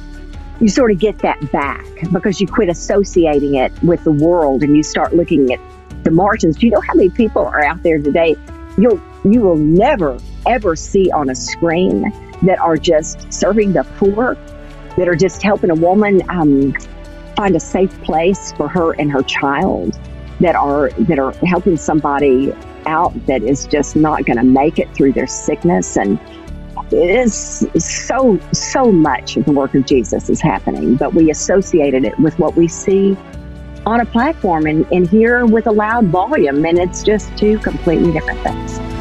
[0.61, 4.75] you sort of get that back because you quit associating it with the world and
[4.75, 5.59] you start looking at
[6.05, 6.57] the margins.
[6.57, 8.35] Do you know how many people are out there today?
[8.77, 12.11] You'll you will never ever see on a screen
[12.43, 14.35] that are just serving the poor,
[14.97, 16.73] that are just helping a woman um,
[17.35, 19.99] find a safe place for her and her child,
[20.39, 22.53] that are that are helping somebody
[22.85, 26.19] out that is just not going to make it through their sickness and
[26.91, 32.05] it is so so much of the work of Jesus is happening, but we associated
[32.05, 33.17] it with what we see
[33.85, 38.11] on a platform and, and here with a loud volume, and it's just two completely
[38.11, 38.94] different things.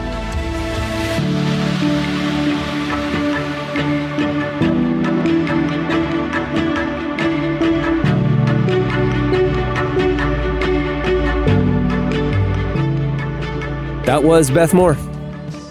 [14.06, 14.98] That was Beth Moore.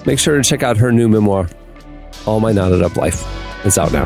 [0.07, 1.47] Make sure to check out her new memoir,
[2.25, 3.23] All My Knotted Up Life.
[3.63, 4.05] It's out now.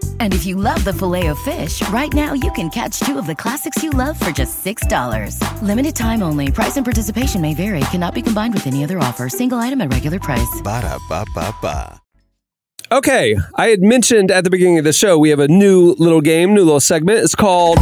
[0.21, 3.81] And if you love the Filet-O-Fish, right now you can catch two of the classics
[3.81, 5.61] you love for just $6.
[5.63, 6.51] Limited time only.
[6.51, 7.79] Price and participation may vary.
[7.89, 9.29] Cannot be combined with any other offer.
[9.29, 10.61] Single item at regular price.
[10.63, 11.99] Ba da ba ba ba.
[12.91, 16.21] Okay, I had mentioned at the beginning of the show we have a new little
[16.21, 17.17] game, new little segment.
[17.23, 17.79] It's called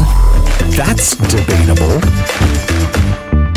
[0.78, 2.00] That's Debatable.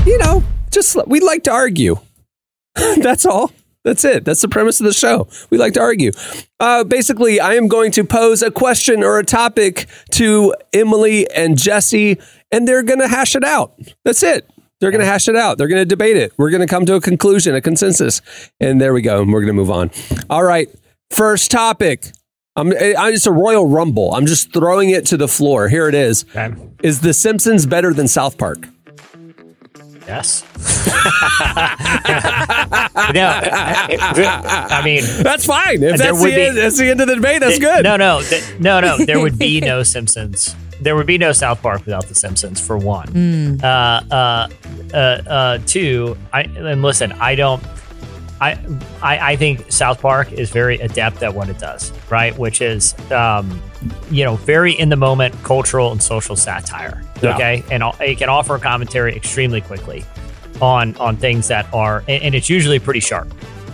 [0.05, 2.01] You know, just we like to argue.
[2.75, 3.53] That's all.
[3.85, 4.25] That's it.
[4.25, 5.29] That's the premise of the show.
[5.51, 6.13] We like to argue.
[6.61, 11.59] Uh, basically, I am going to pose a question or a topic to Emily and
[11.59, 12.19] Jesse,
[12.53, 13.77] and they're going to hash it out.
[14.05, 14.49] That's it.
[14.81, 15.59] They're going to hash it out.
[15.59, 16.33] They're going to debate it.
[16.37, 18.21] We're going to come to a conclusion, a consensus,
[18.61, 19.23] and there we go.
[19.23, 19.91] And we're going to move on.
[20.31, 20.69] All right.
[21.11, 22.13] First topic.
[22.55, 24.15] I'm, just a royal rumble.
[24.15, 25.69] I'm just throwing it to the floor.
[25.69, 26.25] Here it is.
[26.37, 26.55] Okay.
[26.83, 28.69] Is The Simpsons better than South Park?
[30.07, 30.43] Yes.
[33.15, 35.83] no, I mean that's fine.
[35.83, 37.85] If that's the, be- end, that's the end of the debate, that's good.
[37.85, 38.99] No, no, th- no, no.
[38.99, 40.55] There would be no Simpsons.
[40.81, 42.61] There would be no South Park without the Simpsons.
[42.61, 43.63] For one, Mm.
[43.63, 43.67] uh,
[44.15, 44.49] uh,
[44.93, 46.17] uh, uh, two.
[46.33, 47.13] I and listen.
[47.13, 47.63] I don't.
[48.43, 48.59] I,
[49.03, 52.37] I I think South Park is very adept at what it does, right?
[52.37, 53.63] Which is, um,
[54.11, 57.03] you know, very in the moment cultural and social satire.
[57.23, 57.35] Yeah.
[57.35, 60.05] Okay, and it can offer commentary extremely quickly.
[60.61, 63.29] on on things that are, and, and it's usually pretty sharp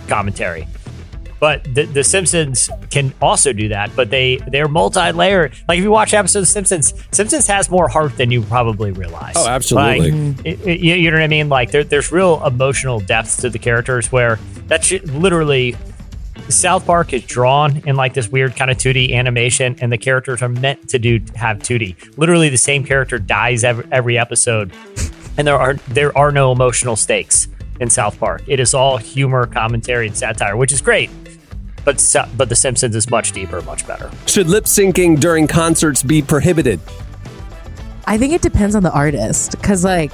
[0.07, 0.65] commentary.
[1.39, 5.53] But the, the Simpsons can also do that, but they they're multi-layered.
[5.67, 9.35] Like if you watch episodes of Simpsons, Simpsons has more heart than you probably realize.
[9.37, 10.11] Oh, absolutely.
[10.11, 11.47] Like, it, it- you know what I mean?
[11.49, 14.37] Like there, there's real emotional depth to the characters where
[14.67, 15.75] that shit literally
[16.49, 20.41] South Park is drawn in like this weird kind of 2D animation, and the characters
[20.41, 22.17] are meant to do have 2D.
[22.17, 24.73] Literally, the same character dies every, every episode,
[25.37, 27.47] and there are there are no emotional stakes
[27.79, 28.41] in South Park.
[28.47, 31.09] It is all humor, commentary, and satire, which is great.
[31.85, 34.11] But but The Simpsons is much deeper, much better.
[34.27, 36.79] Should lip syncing during concerts be prohibited?
[38.05, 40.11] I think it depends on the artist because, like,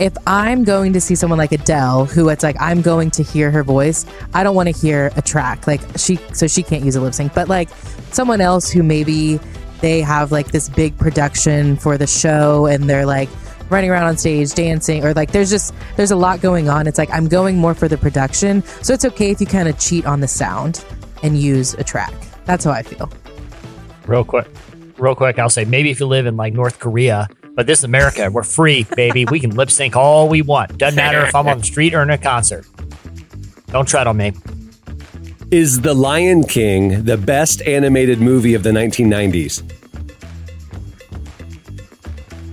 [0.00, 3.50] if I'm going to see someone like Adele, who it's like I'm going to hear
[3.50, 6.96] her voice, I don't want to hear a track like she, so she can't use
[6.96, 7.34] a lip sync.
[7.34, 7.68] But like
[8.10, 9.38] someone else who maybe
[9.80, 13.28] they have like this big production for the show and they're like
[13.70, 16.86] running around on stage dancing or like there's just there's a lot going on.
[16.86, 19.78] It's like I'm going more for the production, so it's okay if you kind of
[19.78, 20.84] cheat on the sound
[21.22, 22.14] and use a track.
[22.44, 23.10] That's how I feel.
[24.06, 24.48] Real quick,
[24.98, 27.84] real quick, I'll say maybe if you live in like North Korea, but this is
[27.84, 29.24] America, we're free, baby.
[29.24, 30.76] We can lip sync all we want.
[30.76, 32.66] Doesn't matter if I'm on the street or in a concert.
[33.68, 34.32] Don't tread on me.
[35.50, 39.62] Is The Lion King the best animated movie of the 1990s?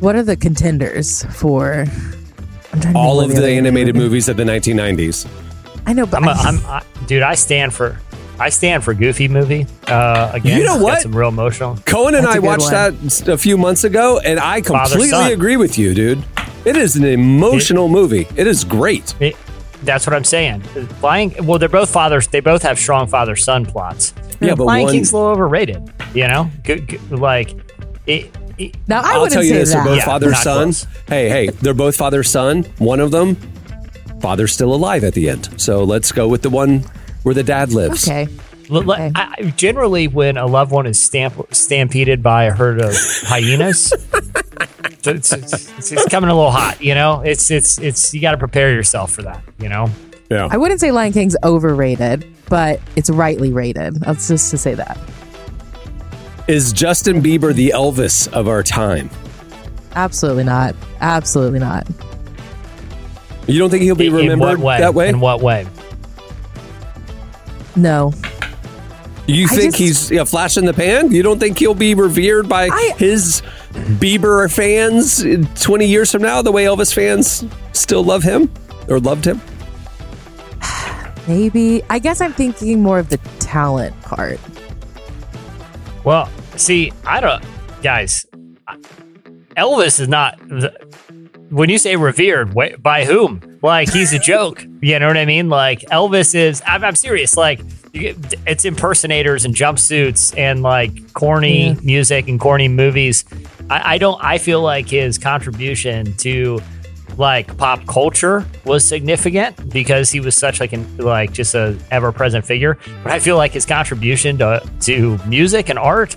[0.01, 1.85] What are the contenders for?
[2.73, 5.27] I'm trying to All of what the other- animated movies of the 1990s.
[5.85, 7.21] I know, but I'm, a, I- I'm I, dude.
[7.23, 7.97] I stand for.
[8.39, 9.67] I stand for Goofy movie.
[9.87, 11.01] Uh, again, You know got what?
[11.01, 11.77] Some real emotional.
[11.85, 12.97] Cohen and That's I a good watched one.
[12.97, 16.23] that a few months ago, and I completely agree with you, dude.
[16.65, 18.27] It is an emotional movie.
[18.35, 19.13] It is great.
[19.19, 19.35] It-
[19.83, 20.63] that's what I'm saying.
[21.03, 21.33] Lion.
[21.45, 22.27] Well, they're both fathers.
[22.27, 24.13] They both have strong father son plots.
[24.39, 25.91] Yeah, but Lion one- King's a little overrated.
[26.15, 27.55] You know, Good- good- like
[28.07, 28.31] it.
[28.57, 29.75] It Now I I'll wouldn't tell you say this: that.
[29.83, 30.63] they're both Yeah, father not son.
[30.67, 30.87] close.
[31.07, 32.63] Hey, hey, they're both father son.
[32.77, 33.35] One of them,
[34.21, 35.49] father's still alive at the end.
[35.59, 36.83] So let's go with the one
[37.23, 38.07] where the dad lives.
[38.07, 38.27] Okay.
[38.69, 42.79] L- l- I, I- generally, when a loved one is stamp- stampeded by a herd
[42.81, 42.93] of
[43.23, 43.91] hyenas,
[45.03, 46.81] it's, it's, it's, it's coming a little hot.
[46.81, 49.43] You know, it's it's it's you got to prepare yourself for that.
[49.59, 49.89] You know,
[50.29, 50.47] Yeah.
[50.49, 53.95] I wouldn't say Lion King's overrated, but it's rightly rated.
[53.95, 54.97] That's just to say that.
[56.47, 59.09] Is Justin Bieber the Elvis of our time?
[59.95, 60.75] Absolutely not.
[60.99, 61.87] Absolutely not.
[63.47, 64.79] You don't think he'll be In- in remembered what way?
[64.79, 65.09] that way?
[65.09, 65.67] In what way?
[67.75, 68.13] No.
[69.27, 71.11] You think just- he's a flash in the pan?
[71.11, 73.41] You don't think he'll be revered by his
[73.73, 75.23] Bieber fans
[75.63, 78.51] 20 years from now the way Elvis fans still love him
[78.89, 79.39] or loved him?
[81.27, 81.81] Maybe.
[81.89, 84.39] I guess I'm thinking more of the talent part.
[86.03, 87.43] Well, see, I don't,
[87.83, 88.25] guys.
[89.57, 90.39] Elvis is not.
[91.51, 93.59] When you say revered, by whom?
[93.61, 94.65] Like he's a joke.
[94.83, 95.47] You know what I mean?
[95.47, 96.63] Like Elvis is.
[96.65, 97.37] I'm, I'm serious.
[97.37, 97.61] Like
[97.93, 98.15] you
[98.47, 101.75] it's impersonators and jumpsuits and like corny Yeah.
[101.83, 103.23] music and corny movies.
[103.69, 104.19] I, I don't.
[104.23, 106.59] I feel like his contribution to
[107.17, 112.11] like pop culture was significant because he was such like an like just a ever
[112.11, 112.77] present figure.
[113.03, 116.15] But I feel like his contribution to to music and art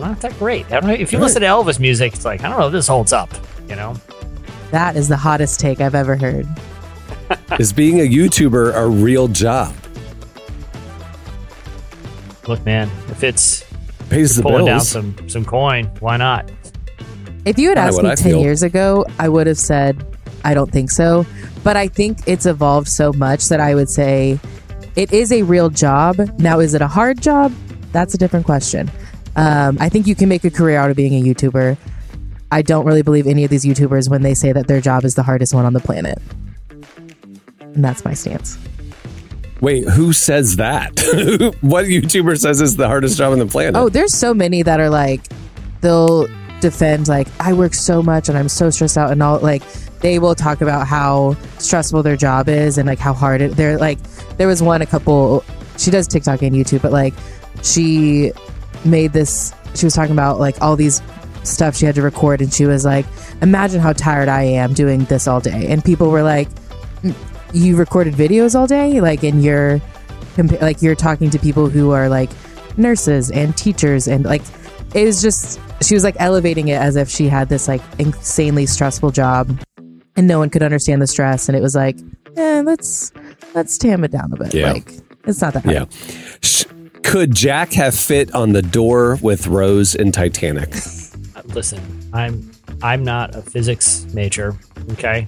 [0.00, 0.66] not that great.
[0.66, 2.72] I don't know if you listen to Elvis music, it's like I don't know if
[2.72, 3.30] this holds up.
[3.68, 3.94] You know,
[4.72, 6.46] That is the hottest take I've ever heard.
[7.60, 9.72] Is being a YouTuber a real job?
[12.48, 13.64] look, man, if it's
[14.08, 16.50] Pays the pulling down some some coin, why not?
[17.44, 18.40] If you had asked me 10 feel.
[18.40, 20.04] years ago, I would have said,
[20.44, 21.26] I don't think so.
[21.62, 24.38] But I think it's evolved so much that I would say
[24.96, 26.18] it is a real job.
[26.38, 27.52] Now, is it a hard job?
[27.92, 28.90] That's a different question.
[29.36, 31.76] Um, I think you can make a career out of being a YouTuber.
[32.52, 35.14] I don't really believe any of these YouTubers when they say that their job is
[35.14, 36.18] the hardest one on the planet.
[37.60, 38.58] And that's my stance.
[39.60, 40.90] Wait, who says that?
[41.60, 43.76] what YouTuber says is the hardest job on the planet?
[43.76, 45.20] Oh, there's so many that are like,
[45.80, 46.26] they'll
[46.60, 49.62] defend like I work so much and I'm so stressed out and all like
[50.00, 53.52] they will talk about how stressful their job is and like how hard it.
[53.52, 53.98] They're like,
[54.36, 55.44] there was one a couple.
[55.76, 57.14] She does TikTok and YouTube, but like
[57.62, 58.32] she
[58.84, 59.54] made this.
[59.74, 61.02] She was talking about like all these
[61.44, 63.06] stuff she had to record, and she was like,
[63.40, 66.48] "Imagine how tired I am doing this all day." And people were like,
[67.02, 67.14] "Mm,
[67.52, 69.80] "You recorded videos all day, like, and you're
[70.60, 72.30] like you're talking to people who are like
[72.76, 74.42] nurses and teachers and like
[74.94, 78.66] it was just she was like elevating it as if she had this like insanely
[78.66, 79.50] stressful job
[80.20, 81.96] and no one could understand the stress and it was like
[82.36, 83.10] eh, let's
[83.54, 84.72] let's tam it down a bit Yeah.
[84.72, 84.92] like
[85.24, 85.74] it's not that hard.
[85.74, 85.84] Yeah.
[86.42, 86.64] Sh-
[87.02, 90.74] Could Jack have fit on the door with Rose in Titanic?
[91.46, 91.80] Listen,
[92.12, 92.50] I'm
[92.82, 94.54] I'm not a physics major.
[94.92, 95.26] Okay,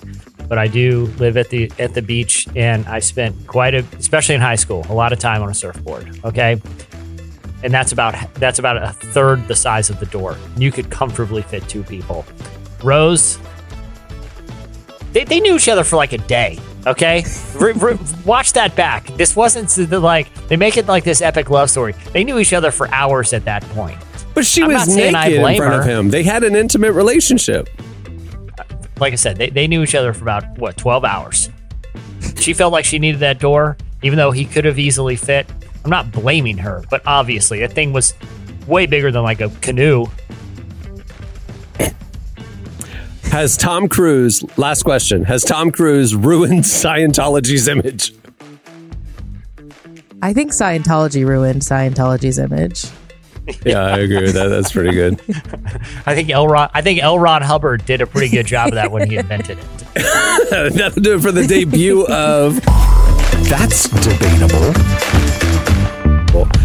[0.49, 4.34] but I do live at the at the beach, and I spent quite a, especially
[4.34, 6.20] in high school, a lot of time on a surfboard.
[6.24, 6.61] Okay,
[7.64, 10.36] and that's about that's about a third the size of the door.
[10.57, 12.24] You could comfortably fit two people.
[12.82, 13.38] Rose,
[15.13, 16.59] they, they knew each other for like a day.
[16.87, 17.25] Okay,
[17.57, 19.07] re- re- watch that back.
[19.17, 21.95] This wasn't the, like they make it like this epic love story.
[22.13, 23.99] They knew each other for hours at that point.
[24.35, 26.11] But she I'm was naked in front of him.
[26.11, 27.69] They had an intimate relationship.
[28.99, 31.51] like I said, they, they knew each other for about what twelve hours.
[32.37, 35.47] She felt like she needed that door, even though he could have easily fit.
[35.85, 38.15] I'm not blaming her, but obviously that thing was
[38.67, 40.07] way bigger than like a canoe.
[43.33, 48.12] Has Tom Cruise, last question, has Tom Cruise ruined Scientology's image?
[50.20, 52.85] I think Scientology ruined Scientology's image.
[53.64, 54.49] Yeah, I agree with that.
[54.49, 55.18] That's pretty good.
[56.07, 56.47] I think L.
[56.47, 57.18] Ron, I think L.
[57.18, 59.64] Ron Hubbard did a pretty good job of that when he invented it.
[60.74, 62.61] That'll do it for the debut of
[63.49, 64.74] That's debatable.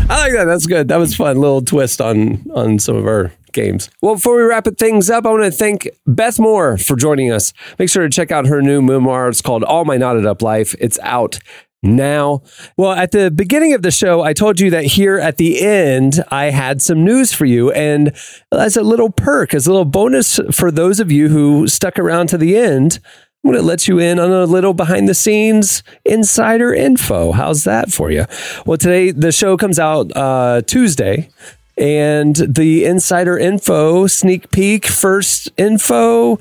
[0.10, 0.44] I like that.
[0.46, 0.90] That's good.
[0.90, 1.40] That was fun.
[1.40, 3.90] Little twist on on some of our games.
[4.02, 7.54] Well, before we wrap things up, I want to thank Beth Moore for joining us.
[7.80, 9.30] Make sure to check out her new memoir.
[9.30, 10.76] It's called All My Knotted Up Life.
[10.80, 11.40] It's out
[11.84, 12.42] now.
[12.76, 16.24] Well, at the beginning of the show, I told you that here at the end,
[16.30, 17.72] I had some news for you.
[17.72, 18.16] And
[18.52, 22.28] as a little perk, as a little bonus for those of you who stuck around
[22.28, 23.00] to the end,
[23.44, 27.32] I'm going to let you in on a little behind the scenes insider info.
[27.32, 28.26] How's that for you?
[28.66, 31.30] Well, today the show comes out uh, Tuesday,
[31.78, 36.40] and the insider info, sneak peek, first info,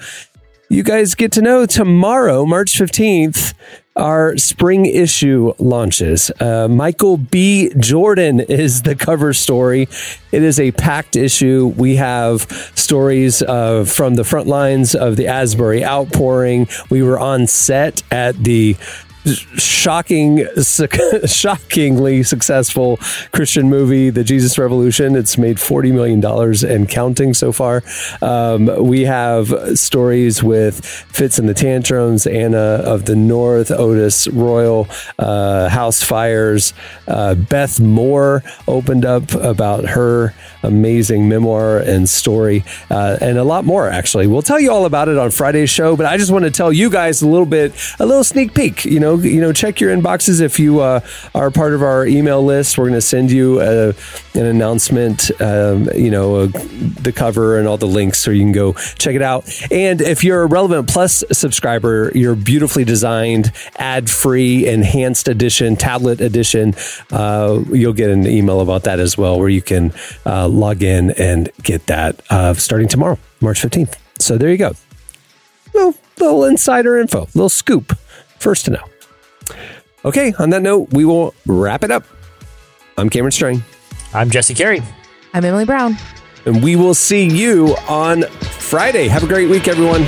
[0.68, 3.55] you guys get to know tomorrow, March 15th.
[3.95, 6.30] Our spring issue launches.
[6.39, 7.70] Uh, Michael B.
[7.78, 9.89] Jordan is the cover story.
[10.32, 11.72] It is a packed issue.
[11.76, 12.43] We have
[12.74, 16.68] stories uh, from the front lines of the Asbury outpouring.
[16.91, 18.76] We were on set at the
[19.27, 20.47] shocking,
[21.27, 22.99] shockingly successful
[23.33, 25.16] Christian movie, The Jesus Revolution.
[25.16, 26.24] It's made $40 million
[26.72, 27.83] and counting so far.
[28.22, 34.89] Um, we have stories with Fitz and the Tantrums, Anna of the North, Otis Royal,
[35.18, 36.72] uh, Housefires.
[37.07, 43.64] Uh, Beth Moore opened up about her amazing memoir and story, uh, and a lot
[43.64, 44.27] more, actually.
[44.27, 46.72] We'll tell you all about it on Friday's show, but I just want to tell
[46.72, 48.85] you guys a little bit, a little sneak peek.
[48.85, 51.01] You know, you know, check your inboxes if you uh,
[51.35, 52.79] are part of our email list.
[52.79, 53.89] We're going to send you a,
[54.35, 58.53] an announcement, um, you know, uh, the cover and all the links so you can
[58.53, 59.49] go check it out.
[59.71, 66.21] And if you're a Relevant Plus subscriber, your beautifully designed, ad free, enhanced edition, tablet
[66.21, 66.75] edition,
[67.12, 69.93] uh, you'll get an email about that as well, where you can
[70.25, 73.97] uh, log in and get that uh, starting tomorrow, March 15th.
[74.19, 74.73] So there you go.
[75.75, 77.97] Little, little insider info, little scoop.
[78.39, 78.85] First to know.
[80.07, 82.05] Okay, on that note, we will wrap it up.
[82.97, 83.65] I'm Cameron Strang.
[84.15, 84.81] I'm Jesse Carey.
[85.35, 85.97] I'm Emily Brown.
[86.45, 89.09] And we will see you on Friday.
[89.09, 90.07] Have a great week, everyone.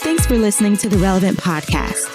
[0.00, 2.14] Thanks for listening to the Relevant Podcast.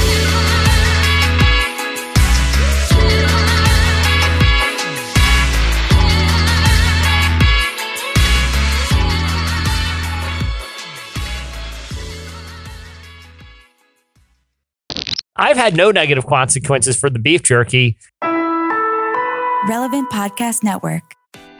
[15.41, 17.97] I've had no negative consequences for the beef jerky.
[18.21, 21.01] Relevant Podcast Network.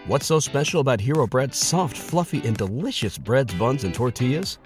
[0.06, 4.60] What's so special about Hero Bread's soft, fluffy, and delicious breads, buns, and tortillas?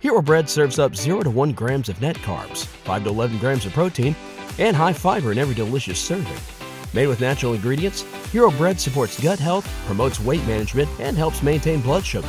[0.00, 3.66] Hero Bread serves up 0 to 1 grams of net carbs, 5 to 11 grams
[3.66, 4.16] of protein,
[4.58, 6.32] and high fiber in every delicious serving.
[6.94, 11.82] Made with natural ingredients, Hero Bread supports gut health, promotes weight management, and helps maintain
[11.82, 12.28] blood sugar.